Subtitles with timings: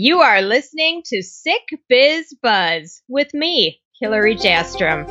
[0.00, 5.04] You are listening to Sick Biz Buzz with me, Hillary Jastrom.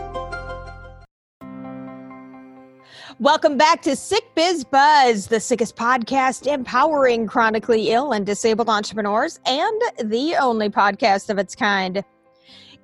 [3.20, 9.42] Welcome back to Sick Biz Buzz, the sickest podcast empowering chronically ill and disabled entrepreneurs,
[9.46, 12.02] and the only podcast of its kind.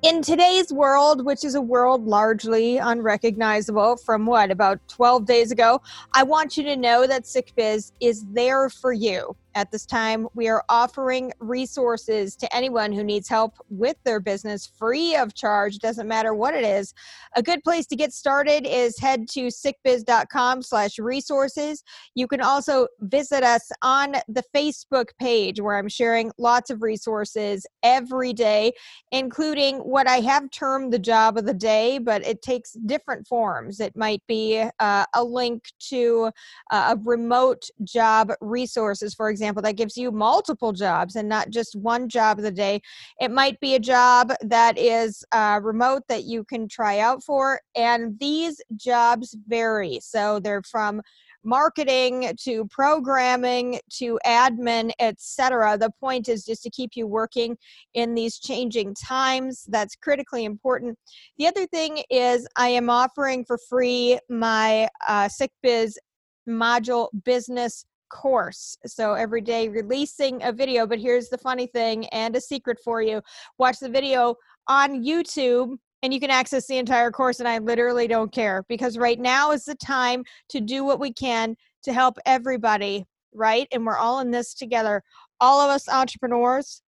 [0.01, 5.81] In today's world, which is a world largely unrecognizable from what, about 12 days ago,
[6.13, 9.37] I want you to know that Sick Biz is there for you.
[9.55, 14.65] At this time, we are offering resources to anyone who needs help with their business
[14.65, 15.77] free of charge.
[15.77, 16.95] Doesn't matter what it is.
[17.35, 21.83] A good place to get started is head to sickbiz.com slash resources.
[22.15, 27.67] You can also visit us on the Facebook page where I'm sharing lots of resources
[27.83, 28.73] every day,
[29.11, 33.79] including what I have termed the job of the day, but it takes different forms.
[33.79, 36.31] It might be uh, a link to
[36.71, 41.49] uh, a remote job resources, for example example, that gives you multiple jobs and not
[41.49, 42.81] just one job of the day.
[43.19, 47.59] It might be a job that is uh, remote that you can try out for,
[47.75, 49.99] and these jobs vary.
[50.01, 51.01] So they're from
[51.45, 57.57] marketing to programming to admin etc the point is just to keep you working
[57.95, 60.97] in these changing times that's critically important
[61.37, 65.99] the other thing is i am offering for free my uh, sick biz
[66.47, 68.77] module business course.
[68.85, 70.85] So every day releasing a video.
[70.85, 73.21] But here's the funny thing and a secret for you
[73.57, 74.35] watch the video
[74.67, 77.39] on YouTube and you can access the entire course.
[77.39, 81.11] And I literally don't care because right now is the time to do what we
[81.11, 83.67] can to help everybody, right?
[83.71, 85.01] And we're all in this together.
[85.41, 86.83] All of us entrepreneurs,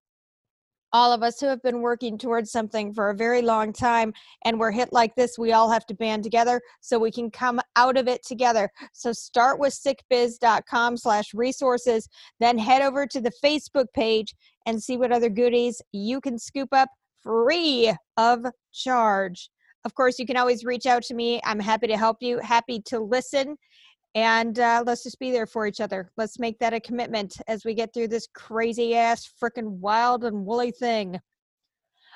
[0.94, 4.14] all of us who have been working towards something for a very long time
[4.44, 7.60] and we're hit like this we all have to band together so we can come
[7.74, 8.70] out of it together.
[8.92, 14.34] So start with sickbiz.com slash resources then head over to the facebook page
[14.66, 16.88] and see what other goodies you can scoop up
[17.20, 19.50] free of charge.
[19.84, 21.40] Of course you can always reach out to me.
[21.44, 22.38] I'm happy to help you.
[22.38, 23.56] Happy to listen
[24.14, 26.10] and uh, let's just be there for each other.
[26.16, 30.46] Let's make that a commitment as we get through this crazy ass, freaking wild and
[30.46, 31.20] woolly thing.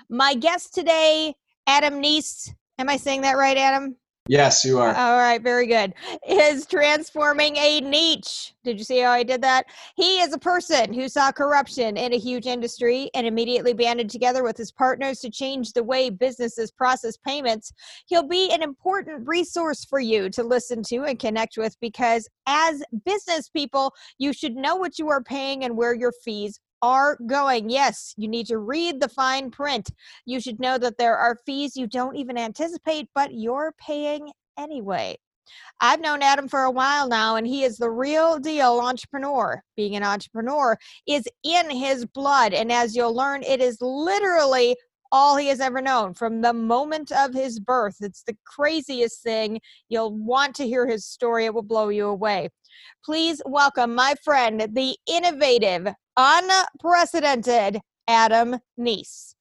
[0.08, 1.34] My guest today,
[1.66, 2.50] Adam Neese.
[2.78, 3.96] Am I saying that right, Adam?
[4.28, 4.94] Yes, you are.
[4.94, 5.94] All right, very good.
[6.28, 8.54] Is transforming a niche.
[8.62, 9.64] Did you see how I did that?
[9.96, 14.42] He is a person who saw corruption in a huge industry and immediately banded together
[14.42, 17.72] with his partners to change the way businesses process payments.
[18.06, 22.82] He'll be an important resource for you to listen to and connect with because as
[23.06, 27.70] business people, you should know what you are paying and where your fees are going.
[27.70, 29.90] Yes, you need to read the fine print.
[30.26, 35.16] You should know that there are fees you don't even anticipate, but you're paying anyway.
[35.80, 39.62] I've known Adam for a while now, and he is the real deal entrepreneur.
[39.76, 42.52] Being an entrepreneur is in his blood.
[42.52, 44.76] And as you'll learn, it is literally
[45.10, 47.96] all he has ever known from the moment of his birth.
[48.00, 49.60] It's the craziest thing.
[49.88, 52.50] You'll want to hear his story, it will blow you away.
[53.04, 55.88] Please welcome my friend, the innovative,
[56.18, 59.34] unprecedented Adam Neese.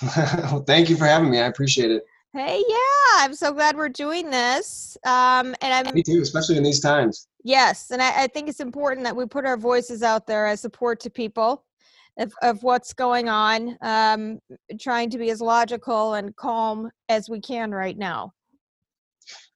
[0.16, 1.38] well, thank you for having me.
[1.40, 2.04] I appreciate it.
[2.32, 4.98] Hey, yeah, I'm so glad we're doing this.
[5.06, 7.28] Um, and I'm me too, especially in these times.
[7.44, 10.60] Yes, and I, I think it's important that we put our voices out there as
[10.60, 11.64] support to people
[12.18, 14.40] of, of what's going on, um,
[14.80, 18.32] trying to be as logical and calm as we can right now.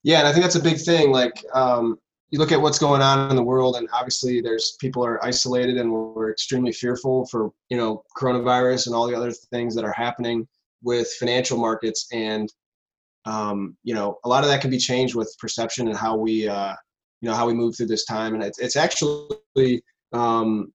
[0.04, 1.10] Yeah, and I think that's a big thing.
[1.10, 1.98] Like, um,
[2.30, 5.78] you look at what's going on in the world, and obviously, there's people are isolated,
[5.78, 9.92] and we're extremely fearful for you know coronavirus and all the other things that are
[9.92, 10.46] happening
[10.82, 12.52] with financial markets, and
[13.24, 16.46] um, you know a lot of that can be changed with perception and how we
[16.46, 16.74] uh,
[17.22, 20.70] you know how we move through this time, and it's it's actually um,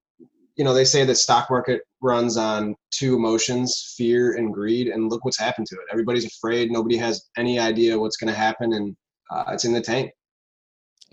[0.55, 5.11] you know they say that stock market runs on two emotions fear and greed and
[5.11, 5.85] look what's happened to it.
[5.91, 6.71] Everybody's afraid.
[6.71, 8.95] Nobody has any idea what's going to happen and
[9.31, 10.11] uh, it's in the tank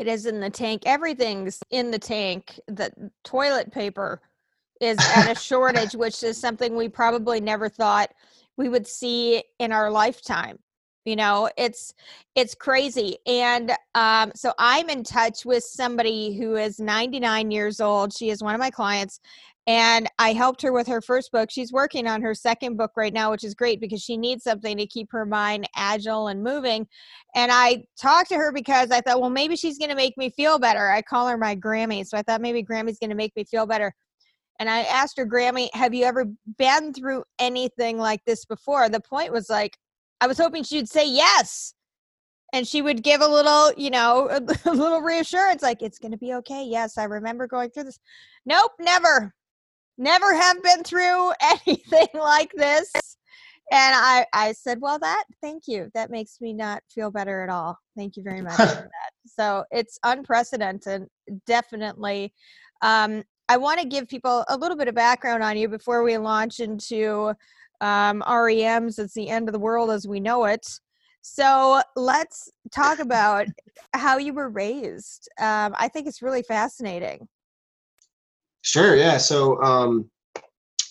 [0.00, 0.82] it is in the tank.
[0.86, 2.58] Everything's in the tank.
[2.66, 2.90] The
[3.22, 4.22] toilet paper
[4.80, 8.10] is at a shortage which is something we probably never thought
[8.56, 10.58] we would see in our lifetime
[11.06, 11.50] you know?
[11.56, 11.94] It's
[12.34, 13.18] it's crazy.
[13.26, 18.12] And um so i'm in touch with somebody who is 99 years old.
[18.12, 19.20] She is one of my clients
[19.70, 23.12] and i helped her with her first book she's working on her second book right
[23.12, 26.84] now which is great because she needs something to keep her mind agile and moving
[27.36, 30.28] and i talked to her because i thought well maybe she's going to make me
[30.28, 33.34] feel better i call her my grammy so i thought maybe grammy's going to make
[33.36, 33.94] me feel better
[34.60, 36.26] and I asked her, Grammy, have you ever
[36.58, 38.90] been through anything like this before?
[38.90, 39.78] The point was like,
[40.20, 41.72] I was hoping she'd say yes.
[42.52, 44.28] And she would give a little, you know,
[44.66, 46.62] a, little reassurance like, it's going to be okay.
[46.62, 47.98] Yes, I remember going through this.
[48.44, 49.34] Nope, never.
[50.00, 52.90] Never have been through anything like this.
[53.72, 55.90] And I, I said, well, that, thank you.
[55.94, 57.78] That makes me not feel better at all.
[57.96, 59.12] Thank you very much for that.
[59.26, 61.06] So it's unprecedented,
[61.46, 62.32] definitely.
[62.82, 66.18] Um, I want to give people a little bit of background on you before we
[66.18, 67.32] launch into
[67.80, 68.98] um, REMs.
[68.98, 70.66] It's the end of the world as we know it.
[71.22, 73.46] So let's talk about
[73.92, 75.28] how you were raised.
[75.38, 77.28] Um, I think it's really fascinating.
[78.62, 78.96] Sure.
[78.96, 79.18] Yeah.
[79.18, 80.10] So, um,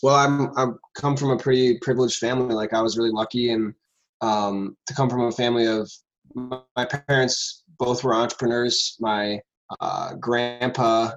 [0.01, 2.55] well, I'm I'm come from a pretty privileged family.
[2.55, 3.73] Like I was really lucky, and
[4.21, 5.91] um, to come from a family of
[6.33, 8.95] my parents both were entrepreneurs.
[8.99, 9.39] My
[9.79, 11.11] uh, grandpa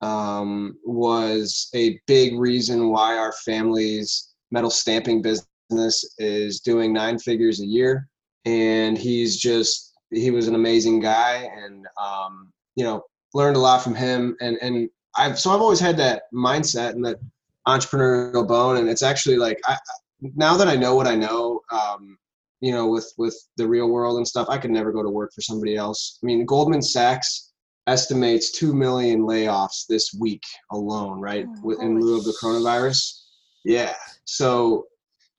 [0.00, 7.60] um, was a big reason why our family's metal stamping business is doing nine figures
[7.60, 8.08] a year
[8.44, 13.02] and he's just he was an amazing guy and um, you know
[13.34, 17.04] learned a lot from him and and I've so I've always had that mindset and
[17.04, 17.18] that
[17.66, 19.76] entrepreneurial bone and it's actually like I
[20.20, 22.16] now that I know what I know um,
[22.60, 25.32] you know with with the real world and stuff I could never go to work
[25.34, 26.18] for somebody else.
[26.22, 27.52] I mean Goldman Sachs
[27.86, 30.42] estimates 2 million layoffs this week
[30.72, 33.22] alone right oh, in lieu of the coronavirus.
[33.64, 33.94] yeah.
[34.24, 34.86] So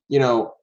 [0.09, 0.53] you know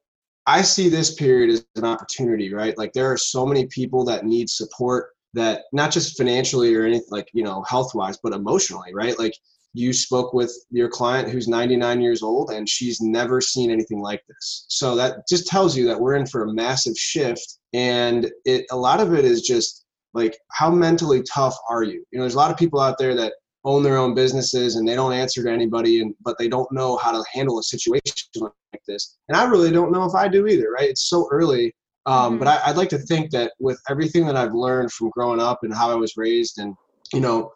[0.47, 2.77] I see this period as an opportunity, right?
[2.77, 7.07] Like there are so many people that need support that not just financially or anything
[7.11, 9.17] like, you know, health wise, but emotionally, right?
[9.19, 9.33] Like
[9.73, 14.21] you spoke with your client who's 99 years old and she's never seen anything like
[14.27, 14.65] this.
[14.69, 17.59] So that just tells you that we're in for a massive shift.
[17.73, 22.05] And it, a lot of it is just like, how mentally tough are you?
[22.11, 23.33] You know, there's a lot of people out there that
[23.65, 26.95] own their own businesses and they don't answer to anybody and but they don't know
[26.97, 30.45] how to handle a situation like this and i really don't know if i do
[30.45, 31.73] either right it's so early
[32.05, 32.39] um, mm-hmm.
[32.39, 35.59] but I, would like to think that with everything that i've learned from growing up
[35.63, 36.75] and how i was raised and
[37.13, 37.51] you know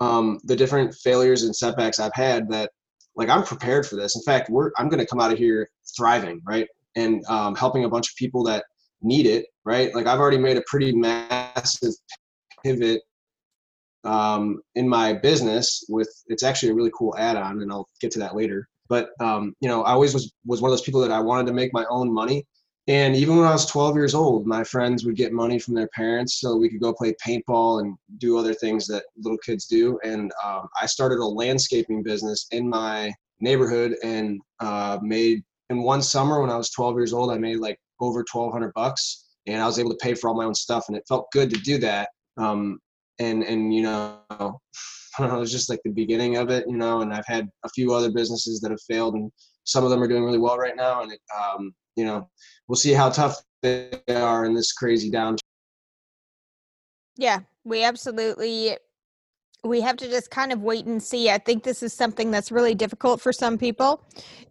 [0.00, 2.70] um, the different failures and setbacks i've had that
[3.16, 4.16] like i'm prepared for this.
[4.16, 6.66] In fact we're i'm going to come out of here thriving right?
[6.96, 8.64] And um, helping a bunch of people that
[9.02, 9.94] need it right?
[9.94, 11.92] Like i've already made a pretty massive
[12.62, 13.02] pivot
[14.04, 18.18] um, in my business with it's actually a really cool add-on and i'll get to
[18.20, 18.68] that later.
[18.88, 21.46] But um, you know i always was was one of those people that i wanted
[21.46, 22.46] to make my own money
[22.86, 25.88] and even when i was 12 years old my friends would get money from their
[25.88, 29.98] parents so we could go play paintball and do other things that little kids do.
[30.04, 36.02] And um, i started a landscaping business in my neighborhood and uh, made in one
[36.02, 39.66] summer when i was 12 years old i made like over 1200 bucks and i
[39.66, 41.78] was able to pay for all my own stuff and it felt good to do
[41.78, 42.08] that.
[42.36, 42.80] Um,
[43.20, 44.18] and and you know
[45.20, 47.94] it was just like the beginning of it you know and i've had a few
[47.94, 49.30] other businesses that have failed and
[49.64, 52.28] some of them are doing really well right now and it, um, you know
[52.68, 55.38] we'll see how tough they are in this crazy downturn
[57.16, 58.76] yeah we absolutely
[59.64, 61.30] we have to just kind of wait and see.
[61.30, 64.04] I think this is something that's really difficult for some people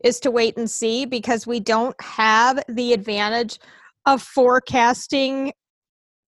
[0.03, 3.59] is to wait and see because we don't have the advantage
[4.05, 5.53] of forecasting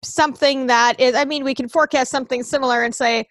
[0.04, 3.24] something that is i mean we can forecast something similar and say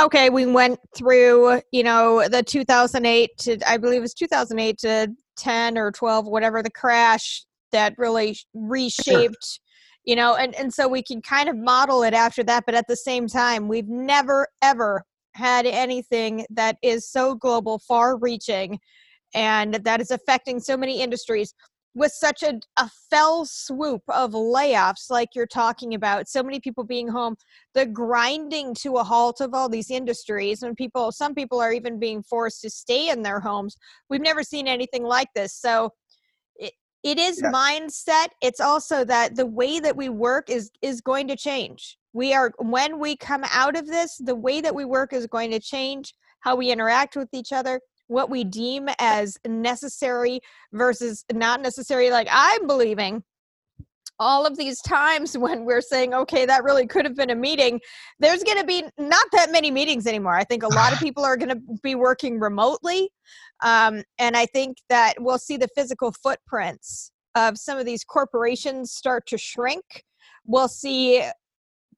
[0.00, 5.08] okay we went through you know the 2008 to i believe it was 2008 to
[5.38, 9.60] 10 or 12 whatever the crash that really reshaped
[10.04, 12.86] you know and and so we can kind of model it after that but at
[12.88, 15.04] the same time we've never ever
[15.34, 18.78] had anything that is so global far reaching
[19.34, 21.54] and that is affecting so many industries
[21.98, 26.84] with such a, a fell swoop of layoffs like you're talking about so many people
[26.84, 27.36] being home
[27.74, 31.98] the grinding to a halt of all these industries and people some people are even
[31.98, 33.76] being forced to stay in their homes.
[34.08, 35.92] We've never seen anything like this so
[36.56, 37.50] it, it is yeah.
[37.50, 38.28] mindset.
[38.42, 41.98] It's also that the way that we work is is going to change.
[42.12, 45.50] We are when we come out of this the way that we work is going
[45.50, 50.40] to change how we interact with each other what we deem as necessary
[50.72, 52.10] versus not necessary.
[52.10, 53.22] Like I'm believing
[54.18, 57.80] all of these times when we're saying, okay, that really could have been a meeting,
[58.18, 60.34] there's going to be not that many meetings anymore.
[60.34, 63.10] I think a lot of people are going to be working remotely.
[63.62, 68.92] Um, and I think that we'll see the physical footprints of some of these corporations
[68.92, 70.04] start to shrink.
[70.46, 71.24] We'll see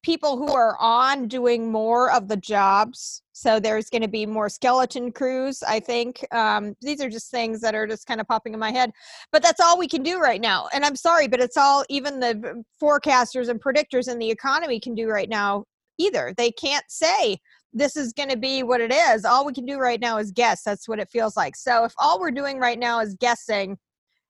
[0.02, 3.22] people who are on doing more of the jobs.
[3.40, 6.26] So there's going to be more skeleton crews, I think.
[6.30, 8.92] Um, these are just things that are just kind of popping in my head.
[9.32, 10.68] But that's all we can do right now.
[10.74, 14.94] And I'm sorry, but it's all even the forecasters and predictors in the economy can
[14.94, 15.64] do right now
[15.96, 16.34] either.
[16.36, 17.38] They can't say
[17.72, 19.24] this is going to be what it is.
[19.24, 20.62] All we can do right now is guess.
[20.62, 21.56] That's what it feels like.
[21.56, 23.78] So if all we're doing right now is guessing,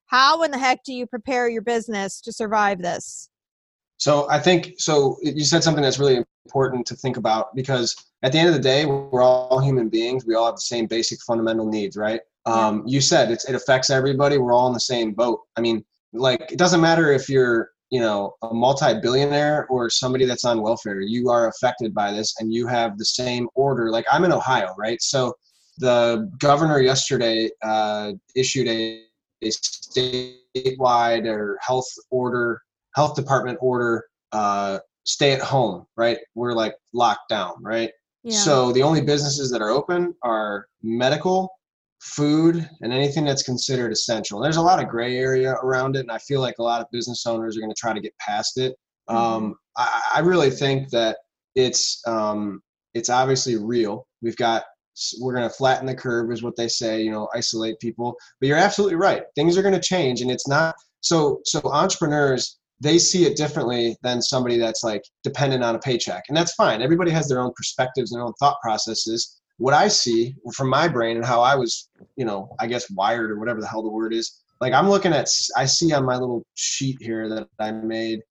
[0.05, 3.30] how in the heck do you prepare your business to survive this?
[4.01, 5.15] So I think so.
[5.21, 8.59] You said something that's really important to think about because at the end of the
[8.59, 10.25] day, we're all human beings.
[10.25, 12.19] We all have the same basic fundamental needs, right?
[12.47, 14.39] Um, you said it's, it affects everybody.
[14.39, 15.41] We're all in the same boat.
[15.55, 20.45] I mean, like it doesn't matter if you're you know a multi-billionaire or somebody that's
[20.45, 20.99] on welfare.
[21.01, 23.91] You are affected by this, and you have the same order.
[23.91, 24.99] Like I'm in Ohio, right?
[24.99, 25.35] So
[25.77, 29.03] the governor yesterday uh, issued a,
[29.43, 32.63] a statewide or health order
[32.95, 36.17] health department order uh, stay at home, right?
[36.35, 37.91] We're like locked down, right?
[38.23, 38.37] Yeah.
[38.37, 41.49] So the only businesses that are open are medical,
[41.99, 44.39] food, and anything that's considered essential.
[44.39, 46.81] And there's a lot of gray area around it, and I feel like a lot
[46.81, 48.75] of business owners are going to try to get past it.
[49.09, 49.17] Mm-hmm.
[49.17, 51.17] Um, I, I, really think that
[51.55, 52.61] it's um,
[52.93, 54.07] it's obviously real.
[54.21, 54.63] We've got
[55.19, 57.01] we're going to flatten the curve, is what they say.
[57.01, 58.15] You know, isolate people.
[58.39, 59.23] But you're absolutely right.
[59.35, 61.41] Things are going to change, and it's not so.
[61.45, 66.23] So entrepreneurs they see it differently than somebody that's like dependent on a paycheck.
[66.27, 66.81] And that's fine.
[66.81, 69.39] Everybody has their own perspectives and their own thought processes.
[69.57, 73.29] What I see from my brain and how I was, you know, I guess wired
[73.29, 76.17] or whatever the hell the word is, like I'm looking at, I see on my
[76.17, 78.21] little sheet here that I made,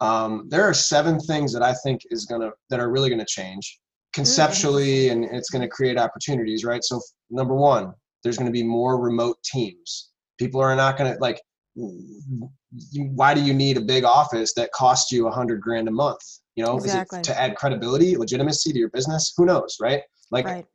[0.00, 3.18] um, there are seven things that I think is going to, that are really going
[3.18, 3.78] to change
[4.14, 6.82] conceptually and it's going to create opportunities, right?
[6.82, 6.98] So
[7.30, 10.12] number one, there's going to be more remote teams.
[10.38, 11.42] People are not going to like,
[11.78, 16.20] why do you need a big office that costs you a hundred grand a month?
[16.56, 17.20] You know, exactly.
[17.20, 19.32] is it to add credibility, legitimacy to your business?
[19.36, 20.02] Who knows, right?
[20.30, 20.66] Like, right.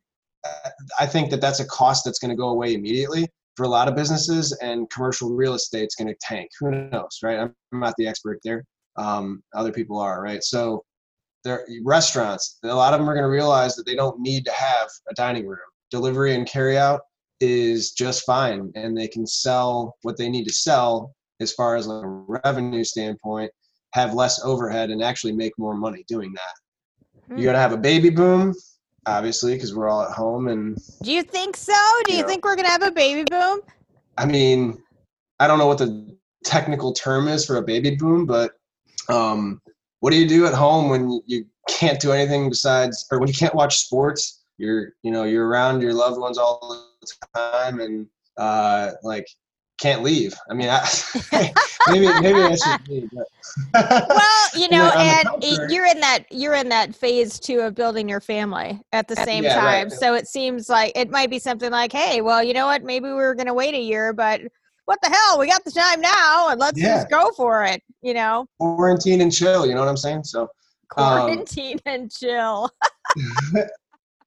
[0.98, 3.86] I think that that's a cost that's going to go away immediately for a lot
[3.86, 5.84] of businesses, and commercial real estate.
[5.84, 6.50] estate's going to tank.
[6.58, 7.38] Who knows, right?
[7.38, 8.64] I'm not the expert there.
[8.96, 10.42] Um, other people are, right?
[10.42, 10.84] So,
[11.44, 12.58] there restaurants.
[12.64, 15.14] A lot of them are going to realize that they don't need to have a
[15.14, 15.58] dining room.
[15.90, 17.02] Delivery and carry out
[17.44, 21.86] is just fine and they can sell what they need to sell as far as
[21.86, 22.02] a
[22.44, 23.50] revenue standpoint
[23.92, 27.32] have less overhead and actually make more money doing that.
[27.32, 27.38] Mm.
[27.38, 28.54] you got to have a baby boom
[29.06, 31.74] obviously because we're all at home and do you think so?
[32.04, 33.60] Do you, you know, think we're gonna have a baby boom?
[34.16, 34.78] I mean
[35.40, 38.52] i don't know what the technical term is for a baby boom but
[39.08, 39.60] um,
[40.00, 43.34] what do you do at home when you can't do anything besides or when you
[43.34, 44.44] can't watch sports?
[44.58, 46.92] You're you know you're around your loved ones all
[47.34, 48.06] time and
[48.36, 49.26] uh, like
[49.80, 50.34] can't leave.
[50.48, 50.88] I mean, I,
[51.88, 53.10] maybe maybe I should leave.
[53.72, 55.28] well, you know, and
[55.70, 59.44] you're in that you're in that phase two of building your family at the same
[59.44, 59.88] yeah, time.
[59.88, 59.92] Right.
[59.92, 62.84] So it seems like it might be something like, hey, well, you know what?
[62.84, 64.40] Maybe we were going to wait a year, but
[64.86, 65.38] what the hell?
[65.38, 66.96] We got the time now, and let's yeah.
[66.96, 67.82] just go for it.
[68.02, 69.66] You know, quarantine and chill.
[69.66, 70.24] You know what I'm saying?
[70.24, 70.48] So
[70.88, 72.70] quarantine um, and chill.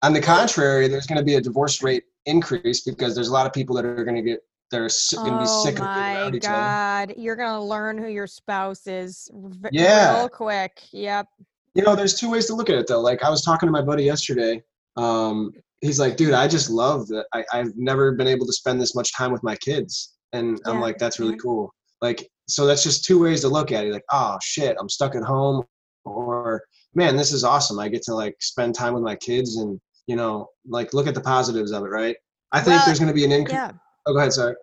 [0.03, 3.47] on the contrary, there's going to be a divorce rate increase because there's a lot
[3.47, 6.17] of people that are going to get they're going to be oh sick of being
[6.17, 7.11] around each God.
[7.11, 7.19] other.
[7.19, 10.19] You're going to learn who your spouse is v- yeah.
[10.19, 10.83] real quick.
[10.91, 11.27] Yep.
[11.73, 12.99] You know, there's two ways to look at it though.
[12.99, 14.61] Like I was talking to my buddy yesterday.
[14.97, 17.27] Um, he's like, dude, I just love that.
[17.33, 20.15] I, I've never been able to spend this much time with my kids.
[20.33, 20.71] And yeah.
[20.71, 21.73] I'm like, that's really cool.
[22.01, 23.93] Like, so that's just two ways to look at it.
[23.93, 25.63] Like, oh shit, I'm stuck at home
[26.03, 27.79] or man, this is awesome.
[27.79, 31.13] I get to like spend time with my kids and you know, like look at
[31.13, 32.15] the positives of it, right?
[32.51, 33.55] I think well, there's going to be an increase.
[33.55, 33.71] Yeah.
[34.07, 34.55] Oh, go ahead, sorry.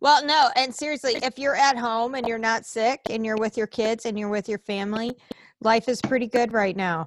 [0.00, 3.56] Well, no, and seriously, if you're at home and you're not sick and you're with
[3.56, 5.12] your kids and you're with your family,
[5.60, 7.06] life is pretty good right now.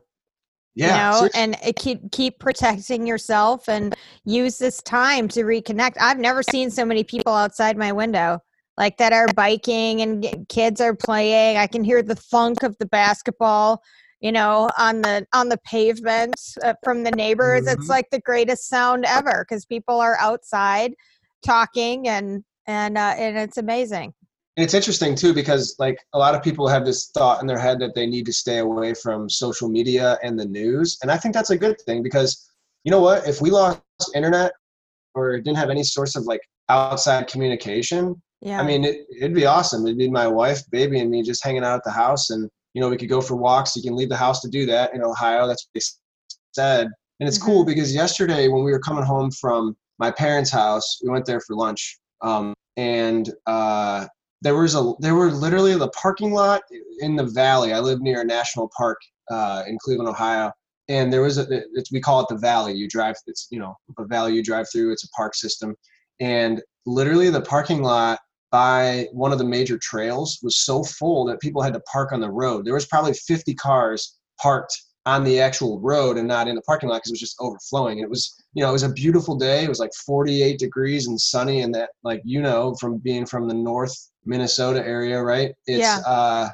[0.76, 5.96] Yeah, you know, and eh, keep keep protecting yourself and use this time to reconnect.
[6.00, 8.40] I've never seen so many people outside my window
[8.78, 11.58] like that are biking and eh, kids are playing.
[11.58, 13.82] I can hear the thunk of the basketball
[14.22, 17.80] you know on the on the pavement uh, from the neighbors mm-hmm.
[17.80, 20.94] it's like the greatest sound ever because people are outside
[21.44, 24.14] talking and and uh, and it's amazing.
[24.58, 27.58] And it's interesting too because like a lot of people have this thought in their
[27.58, 31.16] head that they need to stay away from social media and the news and i
[31.16, 32.52] think that's a good thing because
[32.84, 33.82] you know what if we lost
[34.14, 34.52] internet
[35.16, 38.60] or didn't have any source of like outside communication yeah.
[38.60, 39.86] i mean it, it'd be awesome.
[39.86, 42.82] It'd be my wife baby and me just hanging out at the house and you
[42.82, 43.76] know, we could go for walks.
[43.76, 45.48] You can leave the house to do that in Ohio.
[45.48, 45.82] That's what they
[46.54, 46.88] said.
[47.20, 47.48] And it's mm-hmm.
[47.48, 51.42] cool because yesterday when we were coming home from my parents' house, we went there
[51.42, 52.00] for lunch.
[52.22, 54.08] Um, and uh,
[54.42, 56.62] there was a there were literally the parking lot
[57.00, 57.74] in the valley.
[57.74, 58.98] I live near a national park
[59.30, 60.52] uh, in Cleveland, Ohio,
[60.90, 62.74] and there was a we call it the valley.
[62.74, 64.92] You drive it's you know a valley you drive through.
[64.92, 65.76] It's a park system,
[66.20, 68.20] and literally the parking lot
[68.52, 72.20] by one of the major trails was so full that people had to park on
[72.20, 72.66] the road.
[72.66, 76.90] There was probably 50 cars parked on the actual road and not in the parking
[76.90, 78.00] lot because it was just overflowing.
[78.00, 79.64] And it was, you know, it was a beautiful day.
[79.64, 83.48] It was like 48 degrees and sunny, and that, like you know, from being from
[83.48, 85.54] the North Minnesota area, right?
[85.66, 86.02] It's, yeah.
[86.06, 86.50] uh,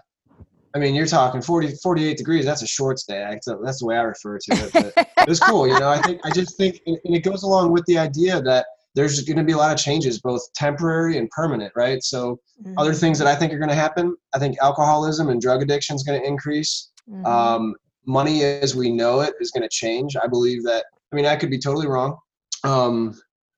[0.75, 2.46] I mean, you're talking 40, 48 degrees.
[2.46, 3.25] That's a shorts day.
[3.27, 4.74] That's, that's the way I refer to it.
[4.74, 5.68] But it was cool.
[5.68, 8.68] You know, I think, I just think, and it goes along with the idea that
[8.98, 12.04] there's going to be a lot of changes, both temporary and permanent, right?
[12.04, 12.77] So, mm-hmm.
[12.77, 15.96] other things that I think are going to happen, I think alcoholism and drug addiction
[15.96, 16.89] is going to increase.
[17.10, 17.25] Mm-hmm.
[17.25, 17.75] Um,
[18.06, 20.16] money as we know it is going to change.
[20.18, 22.18] I believe that, I mean, I could be totally wrong.
[22.63, 23.13] Um,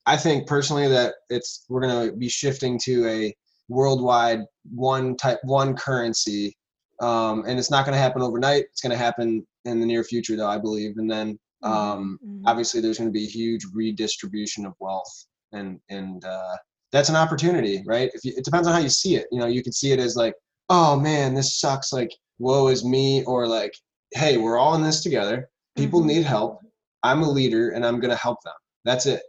[0.06, 3.36] I think personally that it's, we're going to be shifting to a
[3.70, 6.58] worldwide one type, one currency
[7.00, 8.66] um, and it's not going to happen overnight.
[8.72, 10.98] It's going to happen in the near future, though I believe.
[10.98, 11.72] And then mm-hmm.
[11.72, 12.48] um, mm-hmm.
[12.48, 16.56] obviously there's going to be a huge redistribution of wealth, and and uh,
[16.92, 18.10] that's an opportunity, right?
[18.14, 19.28] If you, it depends on how you see it.
[19.32, 20.34] You know, you can see it as like,
[20.70, 21.94] oh man, this sucks.
[21.94, 23.74] Like, woe is me, or like,
[24.12, 25.50] hey, we're all in this together.
[25.76, 26.10] People mm-hmm.
[26.10, 26.60] need help.
[27.04, 28.54] I'm a leader, and I'm going to help them.
[28.86, 29.22] That's it.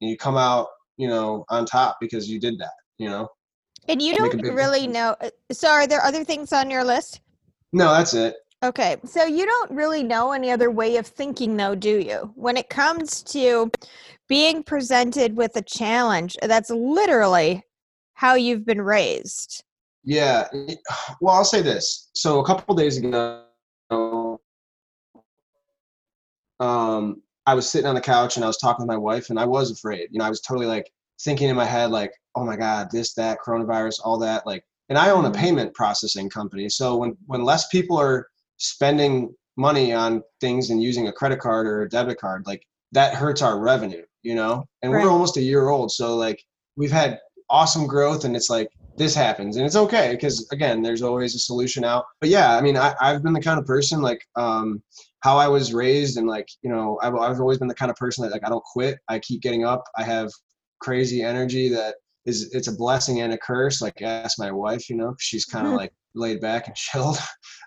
[0.00, 2.72] And you come out, you know, on top because you did that.
[2.98, 3.28] You know.
[3.88, 4.94] And you don't really difference.
[4.94, 5.16] know.
[5.20, 7.20] Uh, so, are there other things on your list?
[7.72, 8.36] No, that's it.
[8.62, 8.96] Okay.
[9.04, 12.32] So, you don't really know any other way of thinking, though, do you?
[12.34, 13.70] When it comes to
[14.28, 17.62] being presented with a challenge, that's literally
[18.14, 19.62] how you've been raised.
[20.04, 20.48] Yeah.
[21.20, 22.10] Well, I'll say this.
[22.14, 23.44] So, a couple days ago,
[26.60, 29.38] um, I was sitting on the couch and I was talking to my wife, and
[29.38, 30.08] I was afraid.
[30.10, 33.14] You know, I was totally like thinking in my head, like, oh my god this
[33.14, 35.40] that coronavirus all that like and i own a mm-hmm.
[35.40, 41.08] payment processing company so when when less people are spending money on things and using
[41.08, 42.62] a credit card or a debit card like
[42.92, 45.02] that hurts our revenue you know and right.
[45.02, 46.42] we're almost a year old so like
[46.76, 47.18] we've had
[47.50, 51.38] awesome growth and it's like this happens and it's okay because again there's always a
[51.38, 54.82] solution out but yeah i mean I, i've been the kind of person like um
[55.20, 57.96] how i was raised and like you know I've, I've always been the kind of
[57.96, 60.30] person that like i don't quit i keep getting up i have
[60.80, 61.96] crazy energy that
[62.28, 63.80] is it's a blessing and a curse.
[63.80, 65.78] Like ask my wife, you know, she's kind of mm-hmm.
[65.78, 67.18] like laid back and chilled.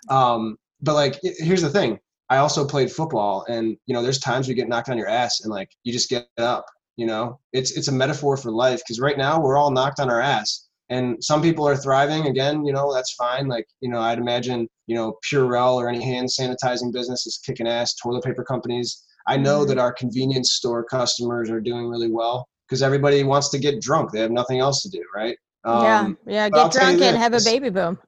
[0.08, 1.98] Um, but like here's the thing.
[2.28, 5.40] I also played football and you know, there's times you get knocked on your ass
[5.42, 7.38] and like you just get up, you know.
[7.52, 10.68] It's it's a metaphor for life because right now we're all knocked on our ass.
[10.88, 13.48] And some people are thriving again, you know, that's fine.
[13.48, 17.66] Like, you know, I'd imagine, you know, Purell or any hand sanitizing business is kicking
[17.66, 19.02] ass, toilet paper companies.
[19.26, 19.68] I know mm-hmm.
[19.68, 24.10] that our convenience store customers are doing really well because everybody wants to get drunk.
[24.10, 25.36] They have nothing else to do, right?
[25.64, 26.48] Um, yeah, yeah.
[26.48, 27.98] Get drunk and have a baby boom.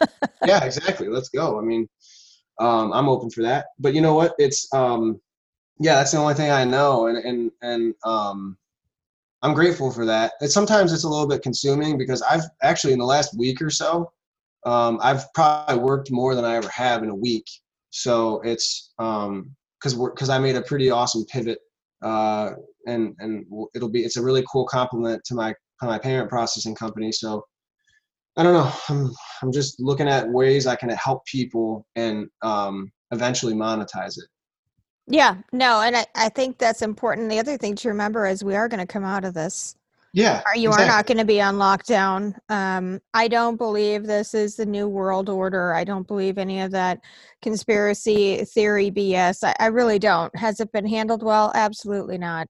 [0.46, 1.08] yeah, exactly.
[1.08, 1.58] Let's go.
[1.58, 1.88] I mean,
[2.58, 3.66] um, I'm open for that.
[3.78, 4.34] But you know what?
[4.38, 5.20] It's um,
[5.78, 8.56] yeah, that's the only thing I know, and and and um,
[9.42, 10.32] I'm grateful for that.
[10.40, 13.70] And sometimes it's a little bit consuming because I've actually in the last week or
[13.70, 14.12] so,
[14.64, 17.46] um, I've probably worked more than I ever have in a week.
[17.90, 21.58] So it's um, because because I made a pretty awesome pivot
[22.04, 22.50] uh,
[22.86, 26.74] and and it'll be it's a really cool compliment to my to my payment processing
[26.74, 27.10] company.
[27.10, 27.44] So
[28.36, 28.72] I don't know.
[28.88, 29.10] I'm
[29.42, 34.24] I'm just looking at ways I can help people and um, eventually monetize it.
[35.06, 37.28] Yeah, no, and I, I think that's important.
[37.28, 39.76] The other thing to remember is we are going to come out of this.
[40.14, 40.42] Yeah.
[40.54, 40.84] You exactly.
[40.84, 42.36] are not going to be on lockdown.
[42.48, 45.74] Um, I don't believe this is the new world order.
[45.74, 47.00] I don't believe any of that
[47.42, 49.42] conspiracy theory BS.
[49.42, 50.34] I, I really don't.
[50.36, 51.50] Has it been handled well?
[51.56, 52.46] Absolutely not.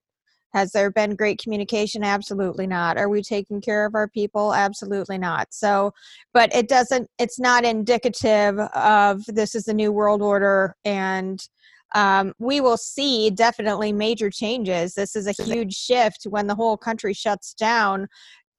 [0.54, 2.04] Has there been great communication?
[2.04, 2.96] Absolutely not.
[2.96, 4.54] Are we taking care of our people?
[4.54, 5.48] Absolutely not.
[5.50, 5.92] So,
[6.32, 11.46] but it doesn't, it's not indicative of this is the new world order and
[11.94, 14.94] um, we will see definitely major changes.
[14.94, 18.08] This is a huge shift when the whole country shuts down.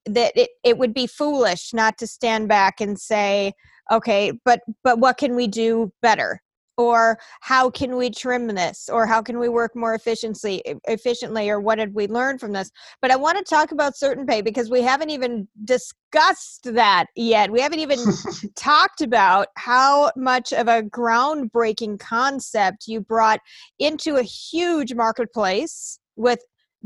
[0.06, 3.52] That it, it would be foolish not to stand back and say,
[3.90, 6.40] okay, but but what can we do better?
[6.76, 11.60] Or how can we trim this or how can we work more efficiently efficiently or
[11.60, 12.70] what did we learn from this?
[13.00, 17.50] But i want to talk about certain pay because we haven't even discussed that yet.
[17.50, 17.98] We haven't even
[18.56, 23.40] talked about how much of a groundbreaking concept you brought
[23.78, 26.40] into a huge marketplace with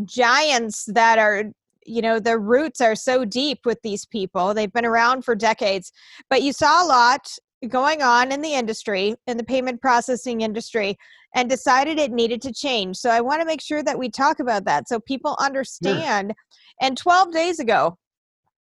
[0.04, 1.44] giants that are
[1.86, 4.54] you know the roots are so deep with these people.
[4.54, 5.92] They've been around for decades
[6.28, 7.26] but you saw a lot
[7.68, 10.96] going on in the industry, in the payment processing industry,
[11.34, 12.96] and decided it needed to change.
[12.96, 16.34] So I want to make sure that we talk about that so people understand.
[16.80, 16.86] Yeah.
[16.86, 17.98] And 12 days ago,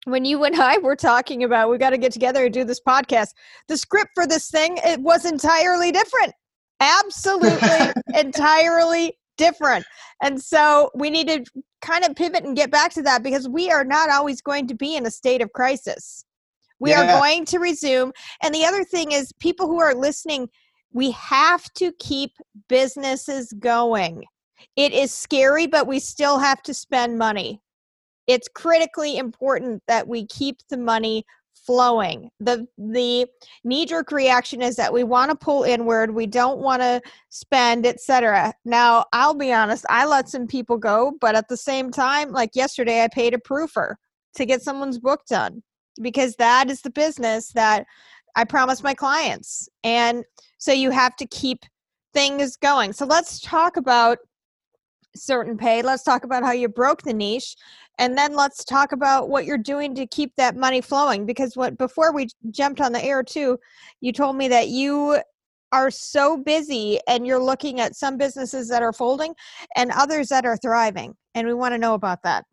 [0.05, 2.81] when you and I were talking about we got to get together and do this
[2.81, 3.29] podcast,
[3.69, 6.33] the script for this thing it was entirely different.
[6.81, 7.69] Absolutely
[8.15, 9.85] entirely different.
[10.23, 11.45] And so we need to
[11.81, 14.75] kind of pivot and get back to that because we are not always going to
[14.75, 16.25] be in a state of crisis.
[16.83, 17.17] We yeah.
[17.17, 18.13] are going to resume.
[18.43, 20.49] And the other thing is, people who are listening,
[20.93, 22.33] we have to keep
[22.69, 24.25] businesses going.
[24.75, 27.61] It is scary, but we still have to spend money.
[28.27, 32.29] It's critically important that we keep the money flowing.
[32.41, 33.29] The the
[33.63, 37.87] knee jerk reaction is that we want to pull inward, we don't want to spend,
[37.87, 38.53] etc.
[38.65, 42.57] Now, I'll be honest, I let some people go, but at the same time, like
[42.57, 43.95] yesterday I paid a proofer
[44.35, 45.63] to get someone's book done
[46.01, 47.87] because that is the business that
[48.37, 49.69] I promise my clients.
[49.85, 50.25] And
[50.59, 51.65] so you have to keep
[52.15, 52.93] things going.
[52.93, 54.19] So let's talk about
[55.15, 55.83] certain pay.
[55.83, 57.57] Let's talk about how you broke the niche
[57.99, 61.77] and then let's talk about what you're doing to keep that money flowing because what
[61.77, 63.59] before we jumped on the air too,
[64.01, 65.21] you told me that you
[65.73, 69.35] are so busy and you're looking at some businesses that are folding
[69.77, 72.45] and others that are thriving and we want to know about that.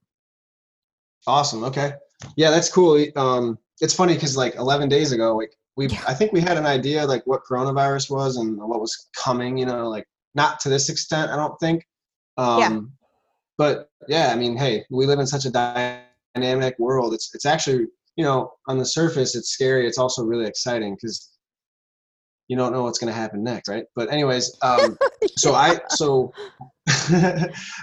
[1.28, 1.64] Awesome.
[1.64, 1.94] Okay.
[2.36, 3.06] Yeah, that's cool.
[3.16, 6.04] Um it's funny cuz like 11 days ago like we yeah.
[6.08, 9.66] I think we had an idea like what coronavirus was and what was coming, you
[9.66, 10.06] know, like
[10.36, 11.88] not to this extent, I don't think.
[12.38, 12.80] Um, yeah.
[13.58, 15.52] But yeah, I mean, hey, we live in such a
[16.36, 17.14] dynamic world.
[17.14, 19.88] It's it's actually you know on the surface it's scary.
[19.88, 21.30] It's also really exciting because
[22.50, 23.86] you don't know what's going to happen next, right?
[23.96, 24.98] But anyways, um,
[25.38, 26.34] so I so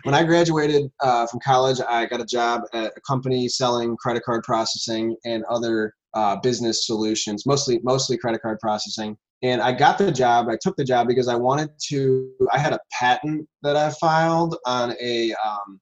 [0.03, 4.25] when I graduated uh, from college, I got a job at a company selling credit
[4.25, 9.99] card processing and other uh, business solutions, mostly mostly credit card processing and I got
[9.99, 10.49] the job.
[10.49, 12.31] I took the job because I wanted to.
[12.53, 15.81] I had a patent that I filed on a um,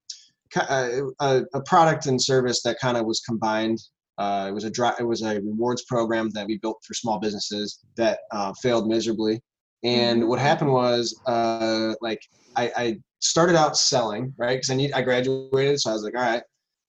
[0.57, 3.79] a, a, product and service that kind of was combined.
[4.18, 7.18] Uh, it was a dry, it was a rewards program that we built for small
[7.18, 9.40] businesses that uh, failed miserably.
[9.83, 10.46] And what mm-hmm.
[10.46, 12.20] happened was, uh, like,
[12.57, 14.57] I, I started out selling, right?
[14.57, 16.42] Because I need I graduated, so I was like, all right,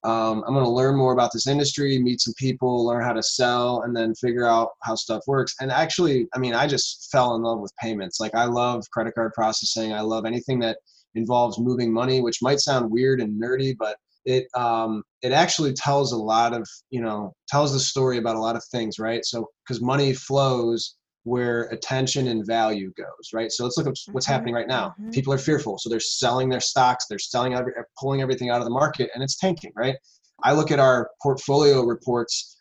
[0.05, 3.23] um, I'm going to learn more about this industry, meet some people, learn how to
[3.23, 5.55] sell, and then figure out how stuff works.
[5.59, 8.19] And actually, I mean, I just fell in love with payments.
[8.19, 9.93] Like, I love credit card processing.
[9.93, 10.77] I love anything that
[11.15, 16.11] involves moving money, which might sound weird and nerdy, but it um, it actually tells
[16.11, 19.23] a lot of you know tells the story about a lot of things, right?
[19.23, 23.51] So because money flows where attention and value goes, right?
[23.51, 24.33] So let's look at what's mm-hmm.
[24.33, 24.89] happening right now.
[24.89, 25.09] Mm-hmm.
[25.09, 28.65] People are fearful, so they're selling their stocks, they're selling, every, pulling everything out of
[28.65, 29.95] the market, and it's tanking, right?
[30.43, 32.57] I look at our portfolio reports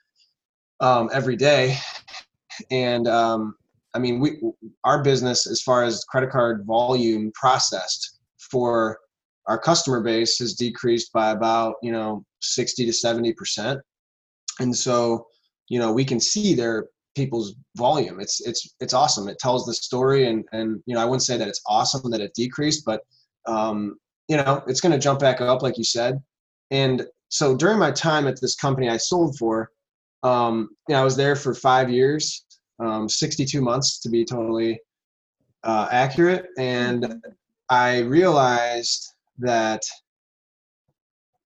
[0.80, 1.76] um, every day,
[2.70, 3.54] and um,
[3.94, 4.40] I mean, we
[4.84, 8.98] our business, as far as credit card volume processed for
[9.46, 13.80] our customer base, has decreased by about you know 60 to 70 percent,
[14.60, 15.26] and so
[15.68, 18.20] you know we can see their people's volume.
[18.20, 19.28] It's it's it's awesome.
[19.28, 22.20] It tells the story, and and you know I wouldn't say that it's awesome that
[22.20, 23.02] it decreased, but
[23.46, 23.96] um,
[24.28, 26.22] you know it's going to jump back up like you said.
[26.70, 29.70] And so during my time at this company I sold for,
[30.22, 32.44] um, you know I was there for five years,
[32.78, 34.80] um, 62 months to be totally
[35.62, 37.22] uh, accurate, and
[37.70, 39.82] I realized that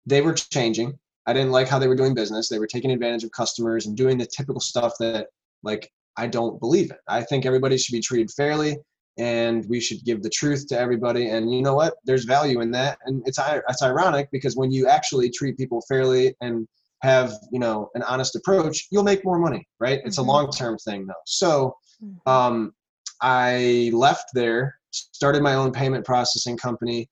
[0.07, 0.99] they were changing.
[1.27, 2.49] I didn't like how they were doing business.
[2.49, 5.29] They were taking advantage of customers and doing the typical stuff that
[5.62, 6.99] like I don't believe it.
[7.09, 8.77] I think everybody should be treated fairly
[9.18, 12.70] and we should give the truth to everybody and you know what there's value in
[12.70, 16.66] that and it's it's ironic because when you actually treat people fairly and
[17.03, 20.29] have you know an honest approach you'll make more money right it's mm-hmm.
[20.29, 22.29] a long term thing though so mm-hmm.
[22.31, 22.73] um,
[23.20, 27.09] i left there started my own payment processing company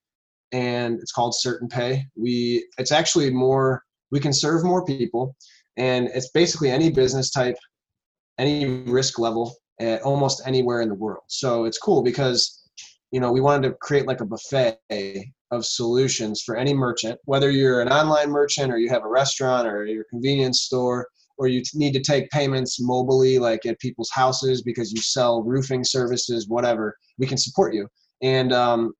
[0.53, 5.35] and it's called certain pay we it's actually more we can serve more people
[5.77, 7.57] and it's basically any business type
[8.39, 11.25] any risk level at almost anywhere in the world.
[11.29, 12.61] So it's cool because
[13.11, 14.79] you know we wanted to create like a buffet
[15.51, 19.67] of solutions for any merchant, whether you're an online merchant or you have a restaurant
[19.67, 21.07] or your convenience store
[21.39, 25.83] or you need to take payments mobily like at people's houses because you sell roofing
[25.83, 27.89] services whatever we can support you
[28.23, 28.93] and um,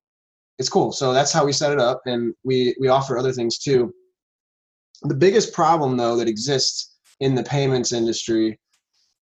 [0.59, 0.91] it's cool.
[0.91, 3.93] So that's how we set it up and we we offer other things too.
[5.03, 8.59] The biggest problem though that exists in the payments industry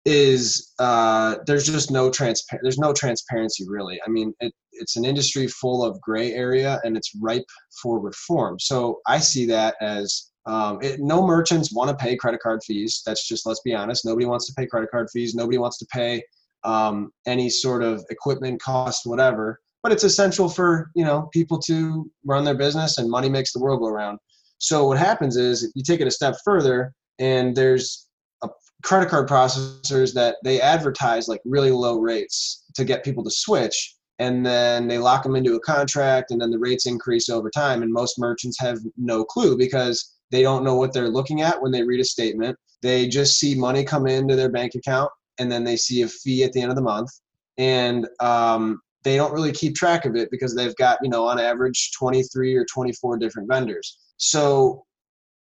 [0.05, 4.01] is uh, there's just no transparent there's no transparency really.
[4.05, 7.45] I mean it, it's an industry full of gray area and it's ripe
[7.83, 8.59] for reform.
[8.59, 13.03] So i see that as um, it, no merchants want to pay credit card fees.
[13.07, 15.35] That's just let's be honest nobody wants to pay credit card fees.
[15.35, 16.23] Nobody wants to pay
[16.65, 22.11] um, any sort of equipment cost whatever but it's essential for you know people to
[22.25, 24.19] run their business and money makes the world go around
[24.59, 28.09] so what happens is if you take it a step further and there's
[28.43, 28.49] a
[28.83, 33.97] credit card processors that they advertise like really low rates to get people to switch
[34.21, 37.83] and then they lock them into a contract and then the rates increase over time
[37.83, 41.73] and most merchants have no clue because they don't know what they're looking at when
[41.73, 42.57] they read a statement.
[42.83, 46.45] They just see money come into their bank account and then they see a fee
[46.45, 47.11] at the end of the month.
[47.57, 51.39] And um, they don't really keep track of it because they've got you know on
[51.39, 53.99] average 23 or 24 different vendors.
[54.17, 54.85] So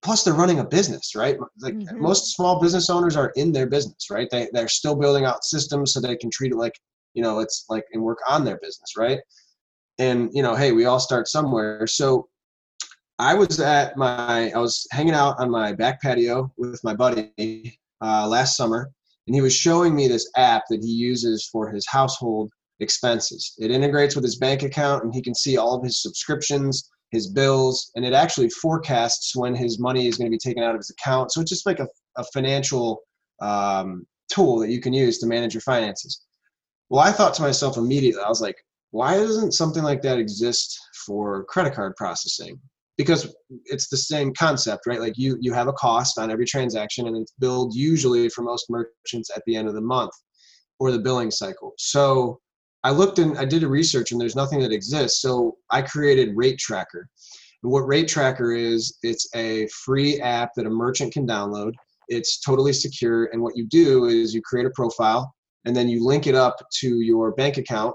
[0.02, 1.38] plus they're running a business right?
[1.60, 2.00] Like Mhm.
[2.00, 4.28] most small business owners are in their business right?
[4.30, 6.74] They, they're still building out systems so they can treat it like
[7.14, 9.20] you know it's like and work on their business right?
[9.98, 11.86] And you know hey we all start somewhere.
[11.86, 12.28] So
[13.18, 17.78] i was at my i was hanging out on my back patio with my buddy
[18.00, 18.90] uh, last summer
[19.26, 23.54] and he was showing me this app that he uses for his household expenses.
[23.58, 27.28] It integrates with his bank account and he can see all of his subscriptions his
[27.28, 30.78] bills and it actually forecasts when his money is going to be taken out of
[30.78, 31.32] his account.
[31.32, 33.00] So it's just like a, a financial
[33.40, 36.22] um, tool that you can use to manage your finances.
[36.90, 38.56] Well i thought to myself immediately i was like
[38.90, 42.58] why doesn't something like that exist for credit card processing?
[42.96, 43.34] Because
[43.66, 45.00] it's the same concept right?
[45.00, 48.70] Like you you have a cost on every transaction and it's billed usually for most
[48.70, 50.12] merchants at the end of the month
[50.80, 51.74] or the billing cycle.
[51.78, 52.40] So
[52.84, 55.20] i looked and i did a research and there's nothing that exists.
[55.22, 57.08] So i created rate tracker.
[57.62, 61.72] And what rate tracker is it's a free app that a merchant can download.
[62.08, 63.26] It's totally secure.
[63.32, 66.56] And what you do is you create a profile and then you link it up
[66.80, 67.94] to your bank account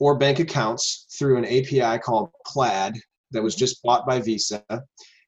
[0.00, 2.94] or bank accounts through an API called Plaid
[3.32, 4.64] that was just bought by Visa.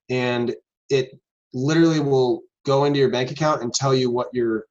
[0.09, 0.55] And
[0.91, 1.11] it
[1.53, 4.67] literally will go into your bank account and tell you what your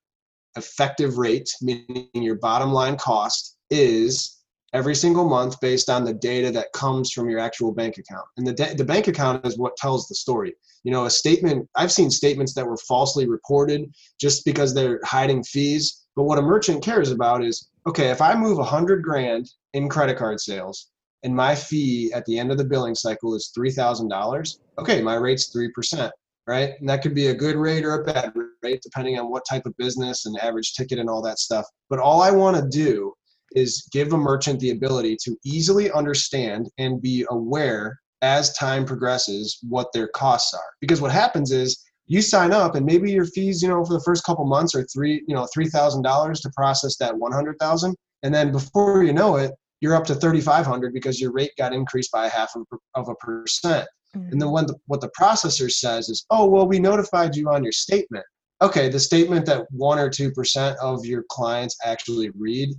[0.55, 4.35] effective rate, meaning your bottom line cost, is
[4.75, 8.25] every single month based on the data that comes from your actual bank account.
[8.35, 10.53] And the, da- the bank account is what tells the story.
[10.83, 15.43] You know, a statement, I've seen statements that were falsely reported just because they're hiding
[15.43, 16.05] fees.
[16.15, 19.87] But what a merchant cares about is okay, if I move a hundred grand in
[19.87, 20.89] credit card sales
[21.23, 25.55] and my fee at the end of the billing cycle is $3,000, okay, my rate's
[25.55, 26.11] 3%,
[26.47, 26.73] right?
[26.79, 29.65] And that could be a good rate or a bad rate depending on what type
[29.65, 31.65] of business and average ticket and all that stuff.
[31.89, 33.13] But all I want to do
[33.55, 39.57] is give a merchant the ability to easily understand and be aware as time progresses
[39.67, 40.73] what their costs are.
[40.81, 44.03] Because what happens is you sign up and maybe your fees, you know, for the
[44.03, 47.57] first couple months are three, you know, three thousand dollars to process that one hundred
[47.59, 51.31] thousand, and then before you know it, you're up to thirty five hundred because your
[51.31, 52.53] rate got increased by a half
[52.95, 53.87] of, a percent.
[54.13, 54.51] And then mm-hmm.
[54.51, 58.25] when the, what the processor says is, oh well, we notified you on your statement.
[58.61, 62.69] Okay, the statement that one or two percent of your clients actually read,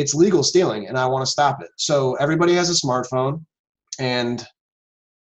[0.00, 1.70] it's legal stealing, and I want to stop it.
[1.76, 3.44] So everybody has a smartphone,
[3.98, 4.44] and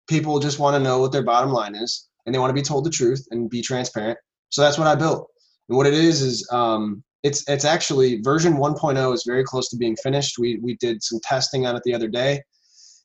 [0.07, 2.61] people just want to know what their bottom line is and they want to be
[2.61, 4.19] told the truth and be transparent.
[4.49, 5.27] So that's what I built.
[5.69, 9.77] And what it is is um, it's it's actually version 1.0 is very close to
[9.77, 10.37] being finished.
[10.37, 12.41] We we did some testing on it the other day,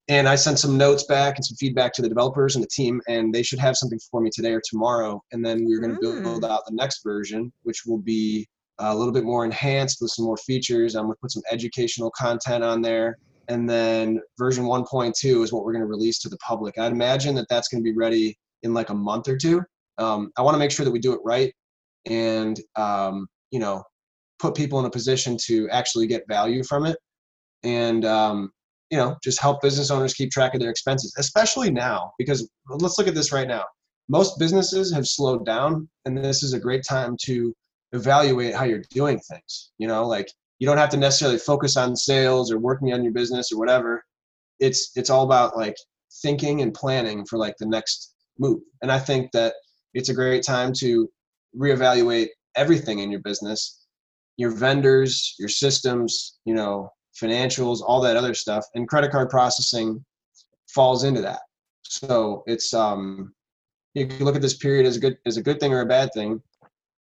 [0.09, 3.01] and I sent some notes back and some feedback to the developers and the team,
[3.09, 5.21] and they should have something for me today or tomorrow.
[5.33, 6.23] And then we're going to Mm.
[6.23, 8.47] build out the next version, which will be
[8.83, 10.95] a little bit more enhanced with some more features.
[10.95, 13.18] I'm going to put some educational content on there.
[13.49, 16.79] And then version 1.2 is what we're going to release to the public.
[16.79, 19.62] I'd imagine that that's going to be ready in like a month or two.
[19.99, 21.53] Um, I want to make sure that we do it right
[22.07, 23.83] and, um, you know,
[24.38, 26.97] put people in a position to actually get value from it
[27.62, 28.51] and, um,
[28.90, 32.99] you know, just help business owners keep track of their expenses, especially now, because let's
[32.99, 33.64] look at this right now.
[34.09, 37.55] Most businesses have slowed down, and this is a great time to
[37.93, 39.73] evaluate how you're doing things.
[39.79, 43.13] You know, like you don't have to necessarily focus on sales or working on your
[43.13, 44.05] business or whatever.
[44.61, 45.77] It's it's all about like
[46.23, 48.61] thinking and planning for like the next move.
[48.83, 49.55] And I think that
[49.95, 51.11] it's a great time to
[51.57, 53.85] reevaluate everything in your business,
[54.37, 58.65] your vendors, your systems, you know, financials, all that other stuff.
[58.75, 60.05] And credit card processing
[60.69, 61.41] falls into that.
[61.83, 63.35] So it's um
[63.95, 65.87] you can look at this period as a good as a good thing or a
[65.87, 66.43] bad thing.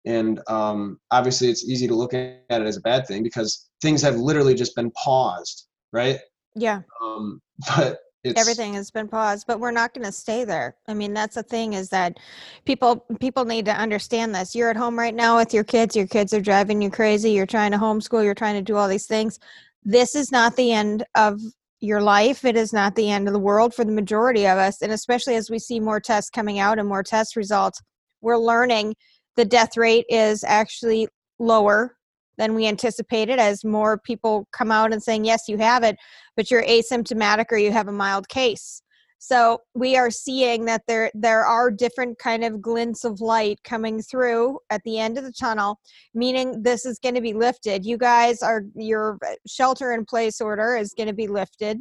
[0.09, 4.03] And um, obviously, it's easy to look at it as a bad thing because things
[4.03, 6.19] have literally just been paused, right?
[6.59, 6.83] yeah.
[7.03, 7.41] Um,
[7.77, 10.77] but it's everything has been paused but we're not going to stay there.
[10.89, 12.19] I mean that's the thing is that
[12.65, 14.55] people people need to understand this.
[14.55, 17.47] You're at home right now with your kids your kids are driving you crazy you're
[17.47, 19.39] trying to homeschool you're trying to do all these things.
[19.85, 21.41] This is not the end of
[21.81, 22.45] your life.
[22.45, 24.83] It is not the end of the world for the majority of us.
[24.83, 27.81] And especially as we see more tests coming out and more test results
[28.21, 28.97] we're learning
[29.39, 31.07] the death rate is actually
[31.39, 31.97] lower
[32.39, 35.97] than we anticipated as more people come out and saying yes you have it
[36.37, 38.83] but you're asymptomatic or you have a mild case.
[39.21, 44.03] So we are seeing that there there are different kind of glints of light coming
[44.03, 45.79] through at the end of the tunnel
[46.15, 47.87] meaning this is going to be lifted.
[47.87, 51.79] You guys are your shelter in place order is going to be lifted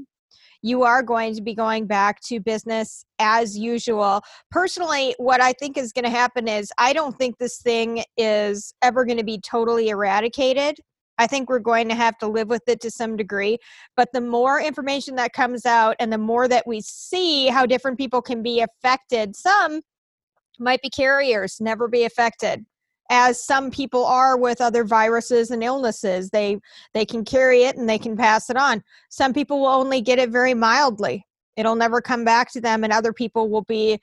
[0.61, 5.77] you are going to be going back to business as usual personally what i think
[5.77, 9.39] is going to happen is i don't think this thing is ever going to be
[9.39, 10.77] totally eradicated
[11.19, 13.57] I think we're going to have to live with it to some degree.
[13.95, 17.97] But the more information that comes out and the more that we see how different
[17.97, 19.81] people can be affected, some
[20.59, 22.65] might be carriers, never be affected
[23.09, 26.59] as some people are with other viruses and illnesses they
[26.93, 28.83] they can carry it and they can pass it on.
[29.09, 31.25] Some people will only get it very mildly.
[31.55, 33.99] It'll never come back to them and other people will be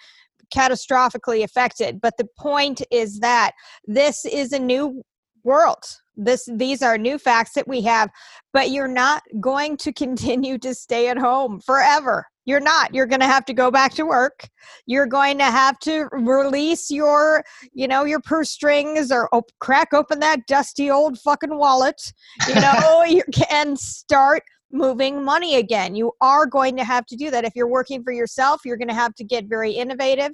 [0.54, 2.00] catastrophically affected.
[2.00, 3.52] But the point is that
[3.86, 5.02] this is a new
[5.42, 5.84] world.
[6.16, 8.08] This these are new facts that we have
[8.52, 12.94] but you're not going to continue to stay at home forever you're not.
[12.94, 14.48] You're going to have to go back to work.
[14.86, 19.94] You're going to have to release your, you know, your purse strings or op- crack
[19.94, 22.12] open that dusty old fucking wallet,
[22.48, 25.94] you know, you can start moving money again.
[25.94, 27.44] You are going to have to do that.
[27.44, 30.32] If you're working for yourself, you're going to have to get very innovative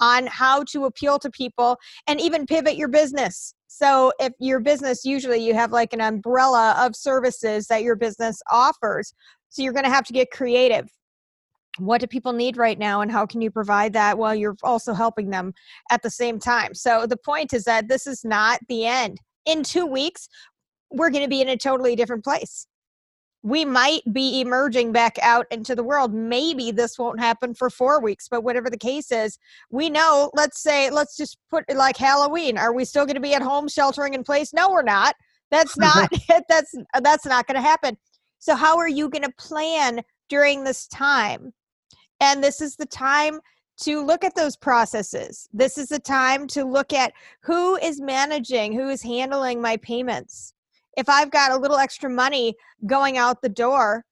[0.00, 3.54] on how to appeal to people and even pivot your business.
[3.68, 8.40] So, if your business usually you have like an umbrella of services that your business
[8.50, 9.12] offers,
[9.48, 10.88] so you're going to have to get creative
[11.78, 14.94] what do people need right now and how can you provide that while you're also
[14.94, 15.54] helping them
[15.90, 16.74] at the same time?
[16.74, 19.20] So the point is that this is not the end.
[19.44, 20.28] In two weeks
[20.90, 22.66] we're going to be in a totally different place.
[23.42, 26.12] We might be emerging back out into the world.
[26.12, 29.38] Maybe this won't happen for four weeks but whatever the case is
[29.70, 32.58] we know let's say let's just put it like halloween.
[32.58, 34.52] Are we still going to be at home sheltering in place?
[34.52, 35.14] No we're not.
[35.50, 36.10] That's not
[36.48, 37.96] that's that's not going to happen.
[38.38, 41.52] So how are you going to plan during this time
[42.20, 43.40] and this is the time
[43.78, 45.48] to look at those processes.
[45.52, 50.54] This is the time to look at who is managing, who is handling my payments.
[50.96, 52.54] If I've got a little extra money
[52.86, 54.04] going out the door,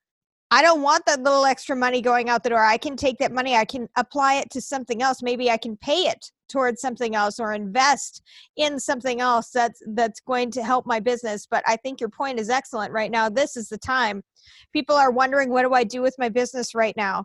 [0.51, 2.63] I don't want that little extra money going out the door.
[2.63, 5.23] I can take that money, I can apply it to something else.
[5.23, 8.23] Maybe I can pay it towards something else or invest
[8.57, 11.47] in something else that's that's going to help my business.
[11.51, 13.31] But I think your point is excellent right now.
[13.31, 14.23] This is the time.
[14.73, 17.25] People are wondering what do I do with my business right now?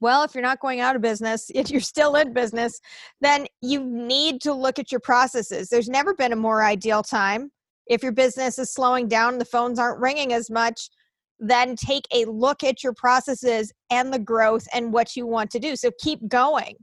[0.00, 2.78] Well, if you're not going out of business, if you're still in business,
[3.20, 5.68] then you need to look at your processes.
[5.68, 7.50] There's never been a more ideal time.
[7.86, 10.90] If your business is slowing down, the phones aren't ringing as much,
[11.38, 15.58] then take a look at your processes and the growth and what you want to
[15.58, 15.76] do.
[15.76, 16.74] So keep going.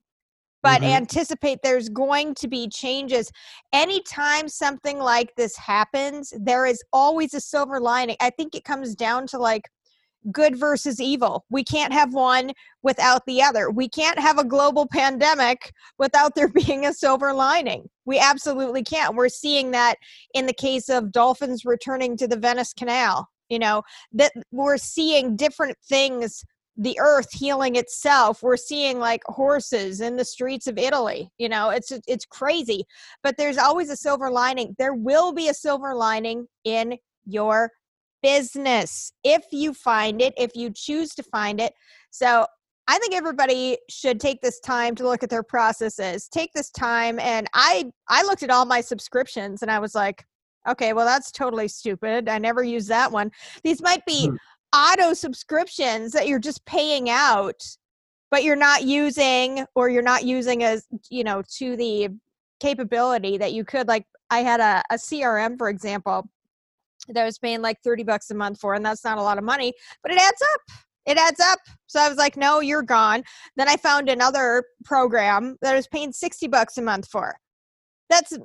[0.62, 0.95] But mm-hmm.
[0.95, 3.30] anticipate there's going to be changes.
[3.73, 8.15] Anytime something like this happens, there is always a silver lining.
[8.21, 9.63] I think it comes down to like
[10.32, 11.46] good versus evil.
[11.50, 13.70] We can't have one without the other.
[13.70, 17.90] We can't have a global pandemic without there being a silver lining.
[18.06, 19.16] We absolutely can't.
[19.16, 19.96] We're seeing that
[20.34, 23.28] in the case of dolphins returning to the Venice Canal.
[23.50, 23.84] You know,
[24.14, 26.44] that we're seeing different things
[26.78, 31.70] the earth healing itself we're seeing like horses in the streets of italy you know
[31.70, 32.84] it's it's crazy
[33.22, 37.70] but there's always a silver lining there will be a silver lining in your
[38.24, 41.74] business if you find it, if you choose to find it.
[42.10, 42.48] So
[42.88, 46.28] I think everybody should take this time to look at their processes.
[46.28, 50.26] Take this time and I I looked at all my subscriptions and I was like,
[50.68, 52.28] okay, well that's totally stupid.
[52.28, 53.32] I never use that one.
[53.64, 54.36] These might be hmm.
[54.76, 57.62] auto subscriptions that you're just paying out
[58.32, 62.10] but you're not using or you're not using as, you know, to the
[62.60, 66.28] capability that you could like I had a, a CRM for example
[67.08, 69.38] that I was paying like 30 bucks a month for, and that's not a lot
[69.38, 70.62] of money, but it adds up.
[71.06, 71.60] It adds up.
[71.88, 73.24] So I was like, no, you're gone.
[73.58, 77.36] Then I found another program that I was paying 60 bucks a month for.
[78.10, 78.38] That's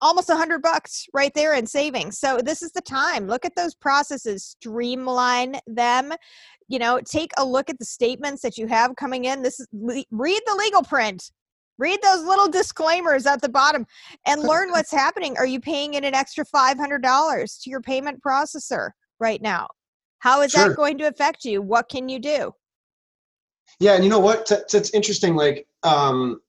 [0.00, 2.18] almost 100 bucks right there in savings.
[2.18, 3.26] So this is the time.
[3.26, 6.12] Look at those processes, streamline them.
[6.68, 9.42] You know, take a look at the statements that you have coming in.
[9.42, 11.30] This is read the legal print
[11.78, 13.86] read those little disclaimers at the bottom
[14.26, 15.36] and learn what's happening.
[15.36, 19.68] Are you paying in an extra $500 to your payment processor right now?
[20.18, 20.68] How is sure.
[20.68, 21.62] that going to affect you?
[21.62, 22.52] What can you do?
[23.80, 24.50] Yeah and you know what?
[24.72, 26.40] It's interesting like um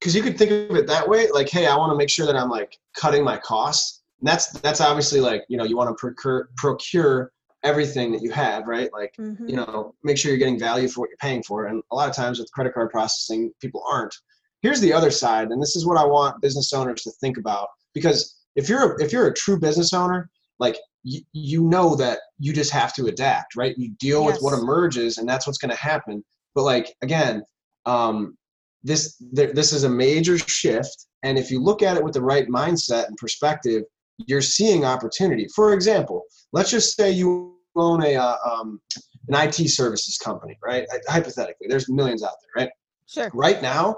[0.00, 2.26] because you could think of it that way like hey i want to make sure
[2.26, 4.02] that i'm like cutting my costs.
[4.20, 8.32] And that's that's obviously like you know you want to procure procure everything that you
[8.32, 8.92] have right?
[8.92, 9.48] Like mm-hmm.
[9.48, 11.66] you know make sure you're getting value for what you're paying for.
[11.66, 14.14] And a lot of times with credit card processing people aren't
[14.62, 17.68] here's the other side and this is what i want business owners to think about
[17.94, 22.20] because if you're a, if you're a true business owner like you, you know that
[22.38, 23.76] you just have to adapt right?
[23.76, 24.34] You deal yes.
[24.34, 26.24] with what emerges and that's what's going to happen.
[26.54, 27.42] But like again
[27.86, 28.36] um,
[28.82, 32.22] this th- this is a major shift and if you look at it with the
[32.22, 33.82] right mindset and perspective
[34.26, 35.48] you're seeing opportunity.
[35.54, 38.80] For example let's just say you own a uh, um,
[39.28, 40.86] an it services company right?
[41.08, 42.72] Hypothetically there's millions out there right?
[43.06, 43.30] Sure.
[43.34, 43.96] Right now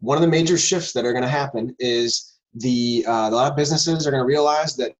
[0.00, 3.50] one of the major shifts that are going to happen is the uh, a lot
[3.50, 4.92] of businesses are going to realize that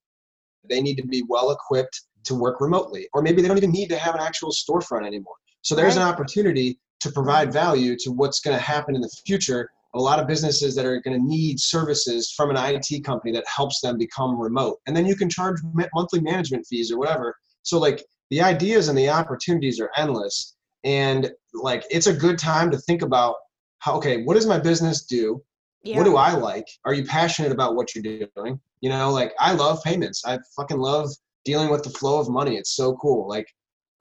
[0.69, 3.89] they need to be well equipped to work remotely, or maybe they don't even need
[3.89, 5.35] to have an actual storefront anymore.
[5.63, 6.03] So there's right.
[6.03, 10.21] an opportunity to provide value to what's going to happen in the future a lot
[10.21, 13.99] of businesses that are going to need services from an IT company that helps them
[13.99, 14.79] become remote.
[14.87, 15.61] And then you can charge
[15.95, 17.35] monthly management fees or whatever.
[17.63, 20.55] So like the ideas and the opportunities are endless.
[20.85, 23.35] And like it's a good time to think about
[23.81, 25.43] how okay, what does my business do?
[25.83, 25.97] Yeah.
[25.97, 26.67] What do I like?
[26.85, 28.61] Are you passionate about what you're doing?
[28.81, 30.23] You know, like I love payments.
[30.25, 31.11] I fucking love
[31.45, 32.57] dealing with the flow of money.
[32.57, 33.29] It's so cool.
[33.29, 33.47] Like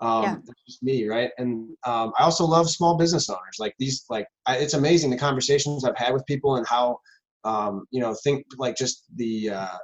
[0.02, 0.36] um, yeah.
[0.46, 1.32] that's just me, right?
[1.38, 3.58] And um, I also love small business owners.
[3.60, 7.00] Like these, like I, it's amazing the conversations I've had with people and how
[7.46, 9.52] um, you know think like just the.
[9.52, 9.78] Uh,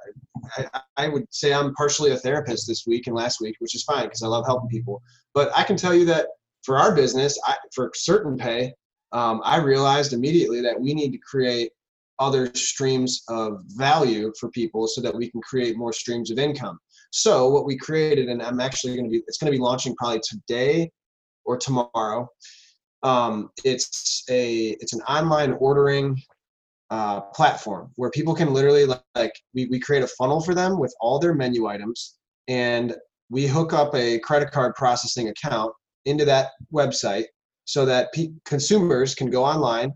[0.58, 3.84] I, I would say I'm partially a therapist this week and last week, which is
[3.84, 5.02] fine because I love helping people.
[5.34, 6.28] But I can tell you that
[6.64, 8.74] for our business, I, for certain pay,
[9.16, 11.72] um, I realized immediately that we need to create
[12.20, 16.78] other streams of value for people so that we can create more streams of income.
[17.12, 19.96] So what we created, and I'm actually going to be, it's going to be launching
[19.96, 20.92] probably today
[21.46, 22.28] or tomorrow.
[23.04, 26.22] Um, it's a, it's an online ordering
[26.90, 28.86] uh, platform where people can literally
[29.16, 32.16] like, we, we create a funnel for them with all their menu items
[32.50, 32.94] and
[33.30, 35.72] we hook up a credit card processing account
[36.04, 37.26] into that website
[37.66, 39.92] so that pe- consumers can go online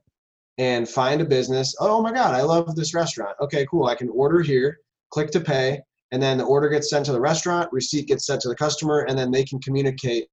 [0.57, 1.75] and find a business.
[1.79, 3.35] Oh my God, I love this restaurant.
[3.41, 3.85] Okay, cool.
[3.85, 5.79] I can order here, click to pay,
[6.11, 9.05] and then the order gets sent to the restaurant, receipt gets sent to the customer,
[9.07, 10.27] and then they can communicate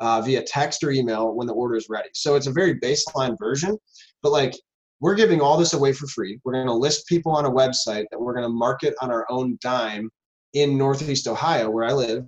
[0.00, 2.08] uh, via text or email when the order is ready.
[2.14, 3.76] So it's a very baseline version,
[4.22, 4.54] but like
[5.00, 6.40] we're giving all this away for free.
[6.44, 9.26] We're going to list people on a website that we're going to market on our
[9.30, 10.10] own dime
[10.54, 12.24] in Northeast Ohio, where I live,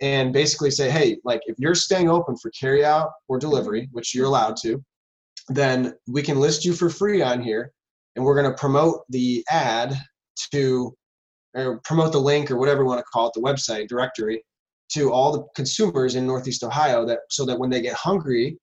[0.00, 3.94] and basically say, hey, like if you're staying open for carry out or delivery, mm-hmm.
[3.94, 4.82] which you're allowed to,
[5.48, 7.72] then we can list you for free on here,
[8.14, 9.94] and we're going to promote the ad
[10.52, 10.94] to
[11.54, 14.44] or promote the link or whatever you want to call it, the website directory,
[14.90, 18.58] to all the consumers in Northeast Ohio that so that when they get hungry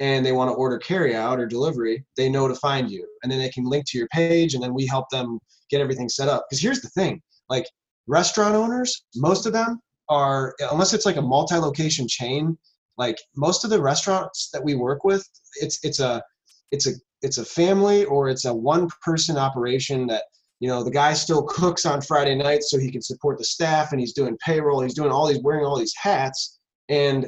[0.00, 3.06] and they want to order carry out or delivery, they know to find you.
[3.22, 5.38] And then they can link to your page and then we help them
[5.70, 6.46] get everything set up.
[6.48, 7.66] Because here's the thing, like
[8.06, 9.80] restaurant owners, most of them
[10.12, 12.58] are unless it's like a multi-location chain,
[12.98, 15.26] like most of the restaurants that we work with,
[15.60, 16.22] it's it's a
[16.70, 16.92] it's a
[17.22, 20.24] it's a family or it's a one person operation that
[20.60, 23.92] you know the guy still cooks on friday nights so he can support the staff
[23.92, 26.58] and he's doing payroll he's doing all these wearing all these hats.
[26.88, 27.26] And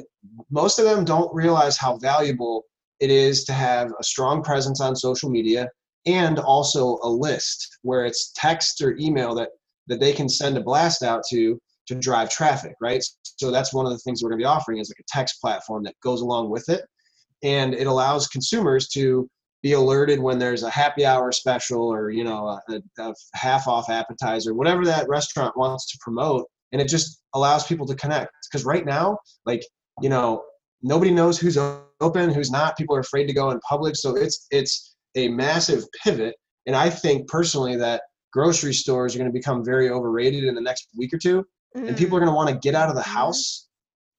[0.51, 2.65] most of them don't realize how valuable
[2.99, 5.69] it is to have a strong presence on social media
[6.05, 9.49] and also a list where it's text or email that
[9.87, 13.03] that they can send a blast out to to drive traffic right?
[13.37, 15.39] So that's one of the things we're going to be offering is like a text
[15.41, 16.83] platform that goes along with it.
[17.43, 19.29] And it allows consumers to
[19.61, 23.89] be alerted when there's a happy hour special or you know a, a half off
[23.89, 26.45] appetizer whatever that restaurant wants to promote.
[26.71, 28.31] And it just allows people to connect.
[28.49, 29.63] Because right now like
[30.01, 30.43] you know
[30.81, 32.77] nobody knows who's open who's not.
[32.77, 33.95] People are afraid to go in public.
[33.95, 36.35] So it's it's a massive pivot.
[36.67, 38.01] And i think personally that
[38.35, 41.45] grocery stores are going to become very overrated in the next week or 2
[41.75, 41.87] mm-hmm.
[41.87, 43.17] and people are going to want to get out of the mm-hmm.
[43.17, 43.67] house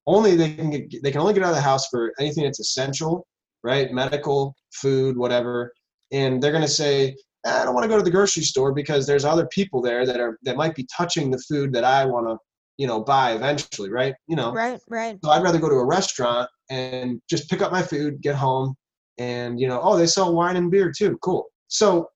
[0.09, 2.61] only they can get, they can only get out of the house for anything that's
[2.61, 3.27] essential
[3.67, 3.93] right?
[3.93, 5.73] Medical, food, whatever.
[6.13, 9.07] And they're going to say, I don't want to go to the grocery store because
[9.07, 12.29] there's other people there that are that might be touching the food that I want
[12.29, 12.39] to,
[12.77, 14.15] you know, buy eventually, right?
[14.29, 14.53] You know.
[14.53, 15.19] Right, right.
[15.23, 18.75] So I'd rather go to a restaurant and just pick up my food, get home,
[19.19, 21.19] and you know, oh, they sell wine and beer too.
[21.23, 21.45] Cool.
[21.69, 22.09] So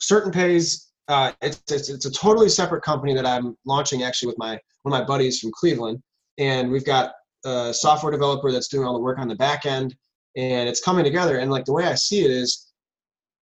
[0.00, 4.38] certain pays uh, it's, it's, it's a totally separate company that I'm launching actually with
[4.38, 6.02] my one of my buddies from Cleveland,
[6.38, 7.12] and we've got
[7.44, 9.94] a software developer that's doing all the work on the back end,
[10.36, 11.38] and it's coming together.
[11.38, 12.72] And like the way I see it is,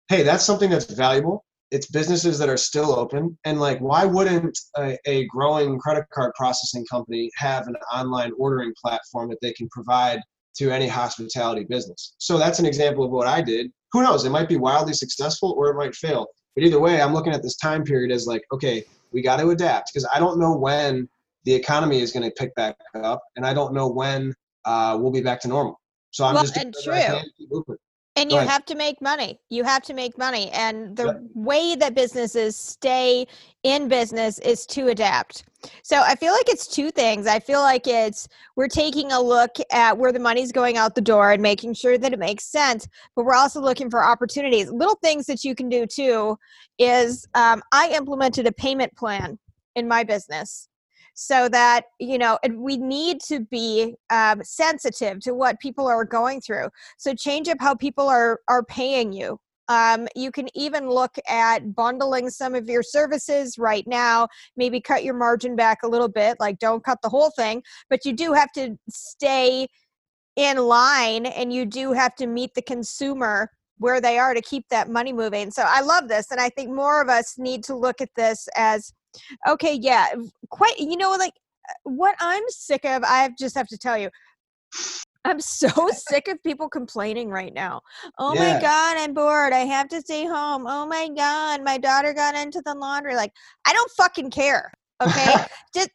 [0.09, 1.45] hey, that's something that's valuable.
[1.69, 6.33] It's businesses that are still open, and like, why wouldn't a, a growing credit card
[6.35, 10.19] processing company have an online ordering platform that they can provide
[10.57, 12.15] to any hospitality business?
[12.19, 13.71] So that's an example of what I did.
[13.91, 14.25] Who knows?
[14.25, 16.27] It might be wildly successful or it might fail.
[16.57, 18.83] But either way, I'm looking at this time period as like, okay,
[19.13, 21.07] we got to adapt because I don't know when
[21.43, 24.33] the economy is going to pick back up, and I don't know when
[24.65, 25.79] uh, we'll be back to normal.
[26.09, 27.21] So I'm well, just and true.
[28.17, 29.39] And you have to make money.
[29.49, 30.49] You have to make money.
[30.51, 31.13] And the yeah.
[31.35, 33.27] way that businesses stay
[33.63, 35.45] in business is to adapt.
[35.83, 37.27] So I feel like it's two things.
[37.27, 41.01] I feel like it's we're taking a look at where the money's going out the
[41.01, 44.71] door and making sure that it makes sense, but we're also looking for opportunities.
[44.71, 46.37] Little things that you can do too
[46.79, 49.37] is um, I implemented a payment plan
[49.75, 50.69] in my business
[51.19, 56.05] so that you know and we need to be um, sensitive to what people are
[56.05, 60.87] going through so change up how people are are paying you um, you can even
[60.87, 65.87] look at bundling some of your services right now maybe cut your margin back a
[65.87, 69.67] little bit like don't cut the whole thing but you do have to stay
[70.35, 73.49] in line and you do have to meet the consumer
[73.79, 75.51] where they are to keep that money moving.
[75.51, 76.31] So I love this.
[76.31, 78.91] And I think more of us need to look at this as
[79.47, 80.07] okay, yeah,
[80.49, 81.33] quite, you know, like
[81.69, 84.09] uh, what I'm sick of, I just have to tell you,
[85.25, 87.81] I'm so sick of people complaining right now.
[88.17, 88.53] Oh yeah.
[88.53, 89.53] my God, I'm bored.
[89.53, 90.65] I have to stay home.
[90.67, 93.15] Oh my God, my daughter got into the laundry.
[93.15, 93.33] Like,
[93.65, 94.71] I don't fucking care.
[95.01, 95.33] Okay.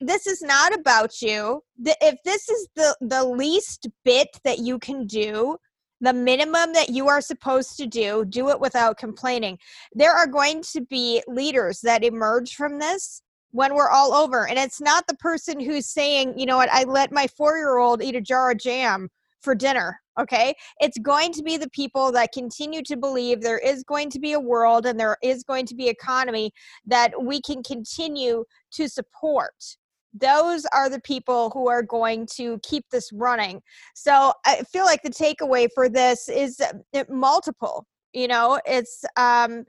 [0.01, 1.61] This is not about you.
[1.85, 5.57] If this is the, the least bit that you can do,
[6.03, 9.57] the minimum that you are supposed to do, do it without complaining.
[9.95, 13.23] There are going to be leaders that emerge from this
[13.53, 14.49] when we're all over.
[14.49, 17.79] And it's not the person who's saying, you know what, I let my four year
[17.79, 19.09] old eat a jar of jam
[19.41, 20.01] for dinner.
[20.21, 20.55] Okay.
[20.81, 24.33] It's going to be the people that continue to believe there is going to be
[24.33, 26.53] a world and there is going to be economy
[26.85, 29.55] that we can continue to support
[30.15, 33.63] those are the people who are going to keep this running.
[33.95, 37.87] So I feel like the takeaway for this is uh, multiple.
[38.13, 39.65] You know, it's um,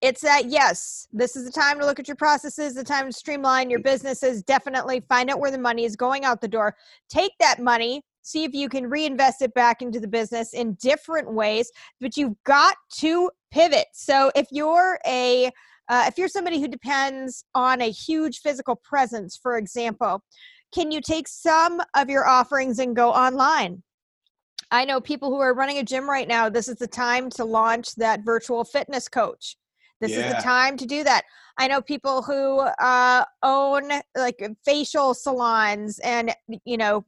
[0.00, 3.12] it's that yes, this is the time to look at your processes, the time to
[3.12, 4.42] streamline your businesses.
[4.42, 6.76] Definitely find out where the money is going out the door.
[7.08, 11.32] Take that money, see if you can reinvest it back into the business in different
[11.32, 11.70] ways.
[12.00, 13.86] But you've got to pivot.
[13.92, 15.50] So if you're a
[15.90, 20.22] uh, if you're somebody who depends on a huge physical presence, for example,
[20.72, 23.82] can you take some of your offerings and go online?
[24.70, 27.44] I know people who are running a gym right now, this is the time to
[27.44, 29.56] launch that virtual fitness coach.
[30.00, 30.28] This yeah.
[30.28, 31.24] is the time to do that.
[31.60, 36.34] I know people who uh, own like facial salons and
[36.64, 37.04] you know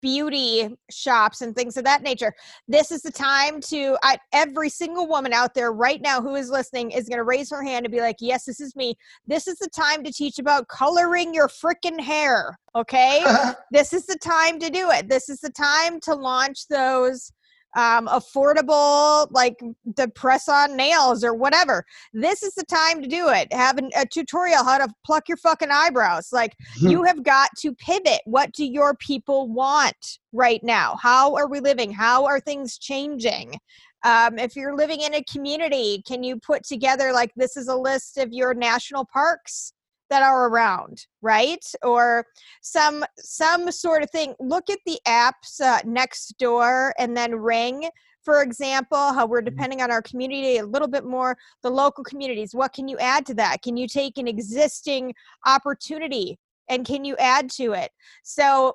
[0.00, 2.32] beauty shops and things of that nature.
[2.66, 6.48] This is the time to I, every single woman out there right now who is
[6.48, 8.96] listening is going to raise her hand and be like, "Yes, this is me."
[9.26, 12.58] This is the time to teach about coloring your freaking hair.
[12.74, 13.22] Okay,
[13.70, 15.10] this is the time to do it.
[15.10, 17.32] This is the time to launch those
[17.76, 19.60] um, affordable, like
[19.96, 21.84] the press on nails or whatever.
[22.12, 23.52] This is the time to do it.
[23.52, 26.28] Have an, a tutorial how to pluck your fucking eyebrows.
[26.32, 28.20] Like you have got to pivot.
[28.24, 30.96] What do your people want right now?
[31.00, 31.92] How are we living?
[31.92, 33.54] How are things changing?
[34.02, 37.76] Um, if you're living in a community, can you put together like this is a
[37.76, 39.74] list of your national parks?
[40.10, 41.64] That are around right?
[41.82, 42.26] Or
[42.62, 44.34] some some sort of thing.
[44.40, 47.88] Look at the apps uh, Nextdoor and then ring
[48.22, 49.56] for example how we're mm-hmm.
[49.56, 52.54] depending on our community a little bit more the local communities.
[52.54, 53.62] What can you add to that?
[53.62, 55.14] Can you take an existing
[55.46, 56.38] opportunity
[56.68, 57.90] and can you add to it?
[58.22, 58.74] So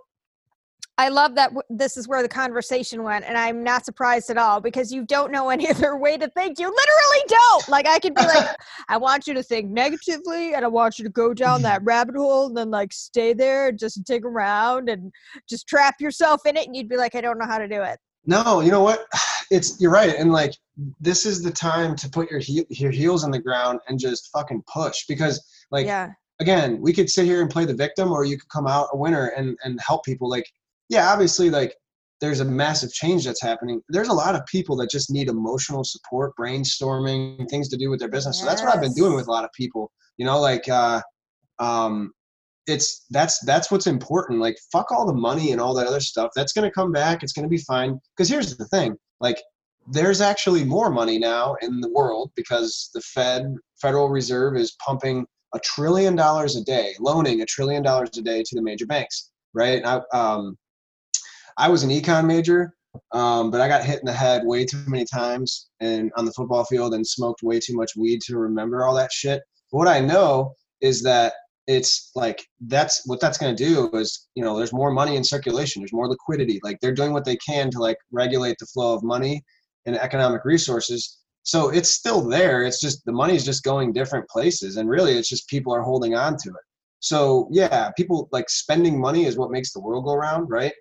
[0.97, 4.37] I love that w- this is where the conversation went, and I'm not surprised at
[4.37, 6.57] all because you don't know any other way to think.
[6.59, 7.67] You literally don't.
[7.69, 8.55] Like, I could be like,
[8.87, 11.87] I want you to think negatively, and I want you to go down that mm-hmm.
[11.87, 15.11] rabbit hole, and then like stay there and just dig around and
[15.49, 17.81] just trap yourself in it, and you'd be like, I don't know how to do
[17.81, 17.99] it.
[18.25, 19.05] No, you know what?
[19.51, 20.53] It's you're right, and like
[20.99, 24.31] this is the time to put your he- your heels in the ground and just
[24.31, 25.39] fucking push because
[25.69, 26.09] like yeah.
[26.39, 28.97] again, we could sit here and play the victim, or you could come out a
[28.97, 30.51] winner and and help people like
[30.89, 31.75] yeah, obviously, like
[32.21, 33.81] there's a massive change that's happening.
[33.89, 37.99] There's a lot of people that just need emotional support, brainstorming, things to do with
[37.99, 38.37] their business.
[38.37, 38.43] Yes.
[38.43, 39.91] So that's what I've been doing with a lot of people.
[40.17, 41.01] You know, like uh,
[41.59, 42.11] um,
[42.67, 44.39] it's that's that's what's important.
[44.39, 46.31] Like fuck all the money and all that other stuff.
[46.35, 47.23] That's gonna come back.
[47.23, 47.99] It's gonna be fine.
[48.15, 49.41] Because here's the thing, like
[49.87, 55.25] there's actually more money now in the world because the Fed, Federal Reserve, is pumping
[55.53, 59.31] a trillion dollars a day, loaning a trillion dollars a day to the major banks,
[59.53, 59.85] right?
[59.85, 60.57] I, um,
[61.57, 62.73] I was an econ major,
[63.13, 66.33] um, but I got hit in the head way too many times and on the
[66.33, 69.41] football field and smoked way too much weed to remember all that shit.
[69.71, 71.33] But what I know is that
[71.67, 75.23] it's like that's what that's going to do is you know there's more money in
[75.23, 78.93] circulation there's more liquidity like they're doing what they can to like regulate the flow
[78.93, 79.43] of money
[79.87, 81.19] and economic resources.
[81.43, 85.17] So it's still there it's just the money is just going different places and really
[85.17, 86.65] it's just people are holding on to it.
[86.99, 90.73] So yeah people like spending money is what makes the world go around right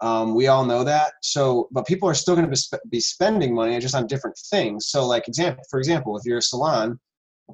[0.00, 1.14] um, we all know that.
[1.22, 4.88] So, but people are still going to be spending money just on different things.
[4.88, 6.98] So, like example, for example, if you're a salon,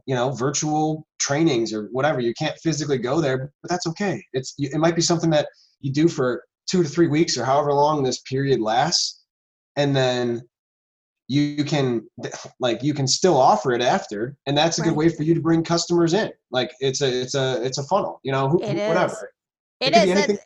[0.07, 4.23] you know, virtual trainings or whatever, you can't physically go there, but that's okay.
[4.33, 5.49] It's it might be something that
[5.81, 9.23] you do for two to three weeks or however long this period lasts,
[9.77, 10.43] and then
[11.29, 12.07] you can
[12.61, 14.89] like you can still offer it after and that's a right.
[14.89, 17.83] good way for you to bring customers in like it's a it's a it's a
[17.85, 19.31] funnel you know who, whatever
[19.81, 20.39] it, it is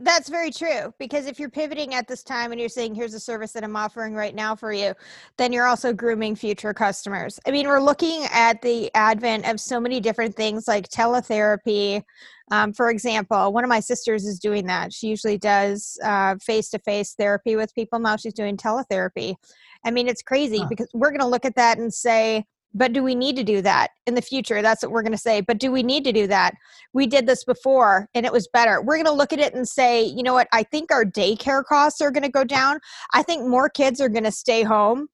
[0.00, 3.20] that's very true because if you're pivoting at this time and you're saying here's a
[3.20, 4.94] service that i'm offering right now for you
[5.36, 7.38] then you're also grooming future customers.
[7.46, 12.02] I mean we're looking at the advent of so many different things like teletherapy.
[12.50, 14.92] Um, for example one of my sisters is doing that.
[14.92, 17.98] She usually does uh, face-to-face therapy with people.
[17.98, 19.36] Now she's doing teletherapy.
[19.84, 20.66] I mean, it's crazy Huh.
[20.68, 22.44] because we're going to look at that and say,
[22.74, 24.62] but do we need to do that in the future?
[24.62, 25.40] That's what we're going to say.
[25.40, 26.54] But do we need to do that?
[26.92, 28.80] We did this before and it was better.
[28.80, 30.48] We're going to look at it and say, you know what?
[30.52, 32.80] I think our daycare costs are going to go down.
[33.12, 35.08] I think more kids are going to stay home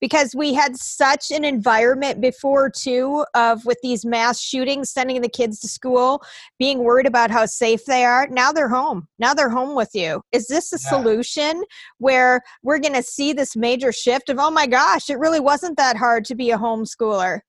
[0.00, 5.28] because we had such an environment before too of with these mass shootings sending the
[5.28, 6.22] kids to school
[6.58, 9.08] being worried about how safe they are now they're home.
[9.18, 10.22] Now they're home with you.
[10.32, 10.88] Is this a Yeah.
[10.90, 11.62] solution
[11.98, 15.76] where we're going to see this major shift of oh my gosh it really wasn't
[15.76, 17.40] that hard to be a homeschooler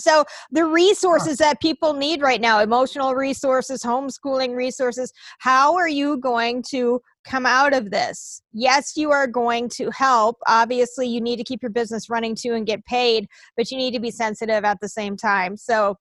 [0.00, 6.16] so the resources that people need right now emotional resources homeschooling resources how are you
[6.18, 8.42] going to come out of this?
[8.52, 10.38] Yes you are going to help.
[10.46, 13.26] Obviously you need to keep your business running too and get paid
[13.56, 15.56] but you need to be sensitive at the same time.
[15.56, 15.96] So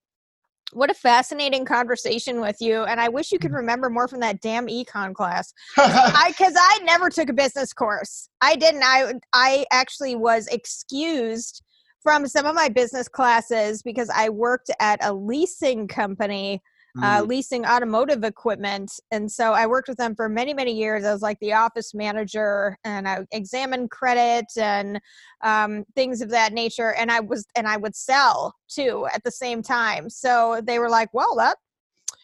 [0.72, 3.58] what a fascinating conversation with you and i wish you could mm-hmm.
[3.58, 5.52] remember more from that damn econ class.
[5.78, 8.30] I because I never took a business course.
[8.42, 8.84] I didn't.
[8.84, 11.64] I I actually was excused
[12.02, 16.62] from some of my business classes because I worked at a leasing company,
[17.04, 17.28] uh, Mm.
[17.28, 21.06] leasing automotive equipment, and so I worked with them for many many years.
[21.06, 25.00] I was like the office manager, and I examined credit and
[25.42, 26.94] um, things of that nature.
[26.96, 30.10] And I was and I would sell too at the same time.
[30.10, 31.58] So they were like, "Well, that."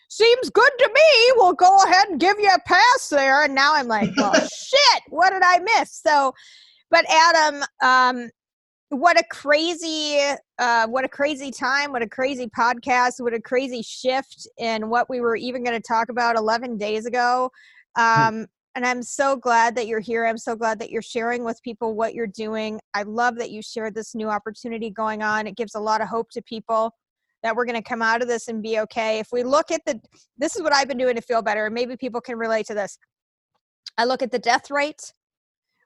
[0.07, 1.31] Seems good to me.
[1.35, 3.43] We'll go ahead and give you a pass there.
[3.43, 5.91] And now I'm like, well, shit, what did I miss?
[5.91, 6.31] So,
[6.89, 8.29] but Adam, um,
[8.89, 10.19] what a crazy,
[10.59, 15.09] uh, what a crazy time, what a crazy podcast, what a crazy shift in what
[15.09, 17.49] we were even going to talk about 11 days ago.
[17.95, 20.25] Um, and I'm so glad that you're here.
[20.25, 22.79] I'm so glad that you're sharing with people what you're doing.
[22.93, 25.47] I love that you shared this new opportunity going on.
[25.47, 26.93] It gives a lot of hope to people
[27.41, 29.19] that we're going to come out of this and be okay.
[29.19, 29.99] If we look at the,
[30.37, 32.73] this is what I've been doing to feel better, and maybe people can relate to
[32.73, 32.97] this.
[33.97, 35.13] I look at the death rate,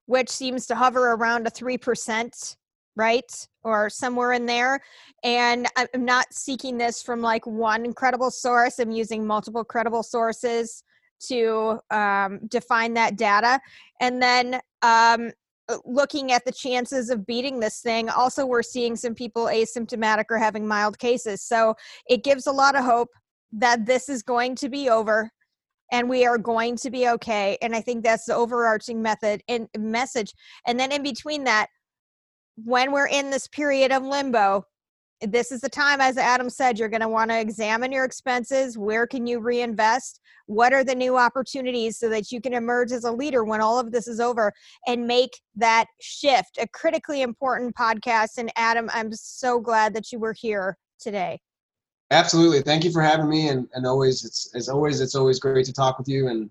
[0.07, 2.55] which seems to hover around a 3%,
[2.99, 3.47] right?
[3.63, 4.81] Or somewhere in there.
[5.23, 10.83] And I'm not seeking this from like one credible source, I'm using multiple credible sources
[11.27, 13.61] to um, define that data.
[14.01, 15.31] And then um,
[15.85, 20.37] looking at the chances of beating this thing, also we're seeing some people asymptomatic or
[20.37, 21.41] having mild cases.
[21.41, 21.75] So
[22.07, 23.09] it gives a lot of hope
[23.53, 25.31] that this is going to be over
[25.91, 29.67] and we are going to be okay and i think that's the overarching method and
[29.77, 30.33] message
[30.67, 31.67] and then in between that
[32.65, 34.63] when we're in this period of limbo
[35.21, 38.77] this is the time as adam said you're going to want to examine your expenses
[38.77, 43.03] where can you reinvest what are the new opportunities so that you can emerge as
[43.03, 44.51] a leader when all of this is over
[44.87, 50.19] and make that shift a critically important podcast and adam i'm so glad that you
[50.19, 51.39] were here today
[52.11, 52.61] Absolutely.
[52.61, 53.49] Thank you for having me.
[53.49, 56.27] And, and always, it's as always, it's always great to talk with you.
[56.27, 56.49] And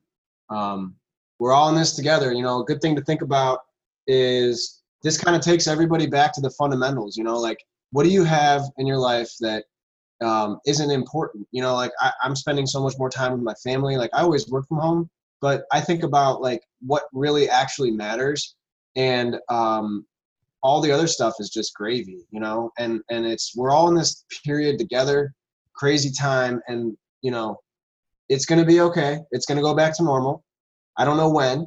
[0.50, 0.94] um,
[1.38, 2.32] we're all in this together.
[2.32, 3.60] You know, a good thing to think about
[4.06, 7.16] is this kind of takes everybody back to the fundamentals.
[7.16, 7.58] You know, like
[7.92, 9.64] what do you have in your life that
[10.22, 11.46] um, isn't important?
[11.52, 13.96] You know, like I, I'm spending so much more time with my family.
[13.96, 18.56] Like I always work from home, but I think about like what really actually matters.
[18.96, 20.06] And um,
[20.62, 22.72] all the other stuff is just gravy, you know.
[22.78, 25.32] And and it's we're all in this period together
[25.78, 27.56] crazy time and you know
[28.28, 30.44] it's going to be okay it's going to go back to normal
[30.98, 31.64] i don't know when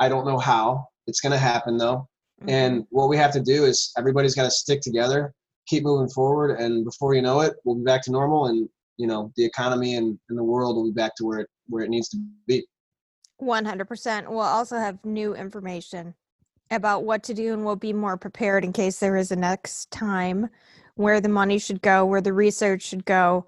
[0.00, 2.06] i don't know how it's going to happen though
[2.48, 5.34] and what we have to do is everybody's got to stick together
[5.66, 9.06] keep moving forward and before you know it we'll be back to normal and you
[9.06, 11.90] know the economy and, and the world will be back to where it where it
[11.90, 12.64] needs to be.
[13.40, 16.14] 100% we'll also have new information
[16.70, 19.90] about what to do and we'll be more prepared in case there is a next
[19.90, 20.48] time
[20.94, 23.44] where the money should go where the research should go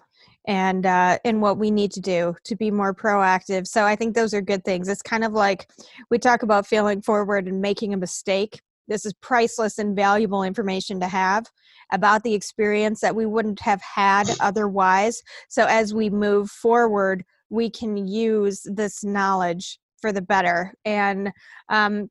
[0.47, 3.67] and uh, and what we need to do to be more proactive.
[3.67, 4.89] So i think those are good things.
[4.89, 5.71] It's kind of like
[6.11, 11.01] we talk about feeling forward and making a mistake this is priceless and valuable information
[11.01, 11.47] to have
[11.93, 15.23] about the experience that we wouldn't have had otherwise.
[15.49, 20.75] So as we move forward we can use this knowledge for the better.
[20.85, 21.31] And
[21.69, 22.11] um,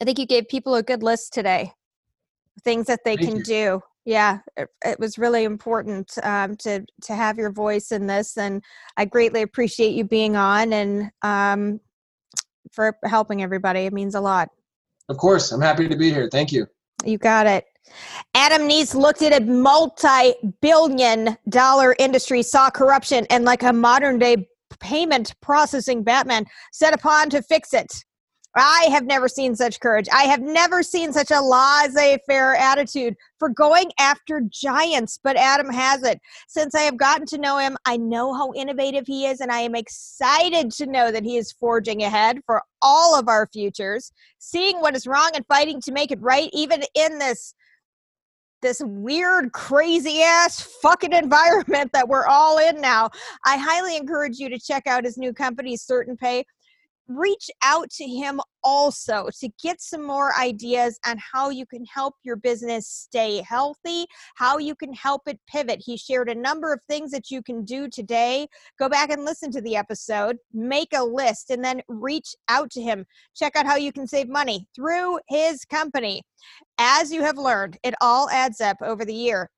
[0.00, 1.72] i think you gave people a good list today
[2.64, 3.44] things that they Thank can you.
[3.44, 3.80] do.
[4.04, 8.62] Yeah it, it was really important um, to to have your voice in this and
[8.96, 11.80] i greatly appreciate you being on and um,
[12.72, 13.80] for helping everybody.
[13.80, 14.48] It means a lot
[15.08, 16.28] of course i'm happy to be here.
[16.30, 16.66] Thank you.
[17.04, 17.64] You got it.
[18.34, 24.48] Adam neese looked at a multi-billion dollar industry saw corruption and like a modern day
[24.80, 27.92] payment processing batman set upon to fix it
[28.54, 30.08] I have never seen such courage.
[30.12, 35.70] I have never seen such a laissez faire attitude for going after giants, but Adam
[35.70, 36.20] has it.
[36.48, 39.60] Since I have gotten to know him, I know how innovative he is, and I
[39.60, 44.80] am excited to know that he is forging ahead for all of our futures, seeing
[44.80, 47.54] what is wrong and fighting to make it right, even in this
[48.60, 53.10] this weird, crazy ass fucking environment that we're all in now.
[53.44, 56.44] I highly encourage you to check out his new company, Certain Pay
[57.08, 62.14] reach out to him also to get some more ideas on how you can help
[62.22, 65.82] your business stay healthy, how you can help it pivot.
[65.84, 68.46] He shared a number of things that you can do today.
[68.78, 72.82] Go back and listen to the episode, make a list, and then reach out to
[72.82, 73.04] him.
[73.34, 76.22] Check out how you can save money through his company.
[76.78, 79.50] As you have learned, it all adds up over the year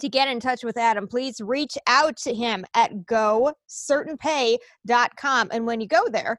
[0.00, 5.48] to get in touch with Adam, please reach out to him at gocertainpay.com.
[5.50, 6.38] And when you go there,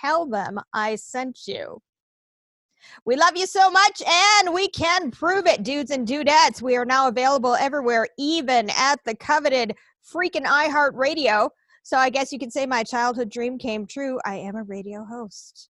[0.00, 1.80] tell them I sent you.
[3.04, 6.60] We love you so much, and we can prove it, dudes and dudettes.
[6.60, 9.76] We are now available everywhere, even at the coveted
[10.12, 11.50] freaking iHeartRadio.
[11.84, 14.18] So I guess you could say my childhood dream came true.
[14.24, 15.68] I am a radio host.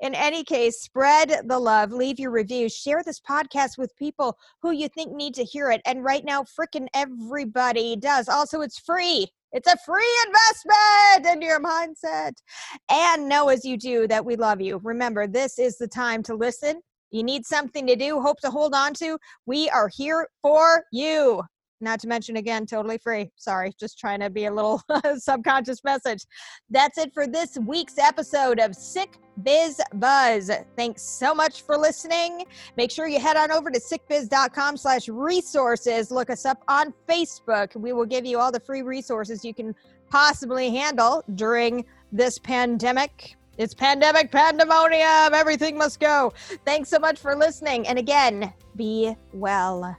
[0.00, 4.70] In any case, spread the love, leave your reviews, share this podcast with people who
[4.70, 5.80] you think need to hear it.
[5.84, 8.28] And right now, freaking everybody does.
[8.28, 9.26] Also, it's free.
[9.52, 12.32] It's a free investment in your mindset.
[12.90, 14.80] And know as you do that we love you.
[14.82, 16.80] Remember, this is the time to listen.
[17.10, 19.18] You need something to do, hope to hold on to.
[19.46, 21.42] We are here for you.
[21.80, 23.32] Not to mention, again, totally free.
[23.36, 24.82] Sorry, just trying to be a little
[25.16, 26.24] subconscious message.
[26.68, 30.50] That's it for this week's episode of Sick Biz Buzz.
[30.76, 32.44] Thanks so much for listening.
[32.76, 36.10] Make sure you head on over to sickbiz.com slash resources.
[36.10, 37.74] Look us up on Facebook.
[37.76, 39.74] We will give you all the free resources you can
[40.10, 43.36] possibly handle during this pandemic.
[43.56, 45.34] It's pandemic pandemonium.
[45.34, 46.32] Everything must go.
[46.64, 47.86] Thanks so much for listening.
[47.86, 49.96] And again, be well.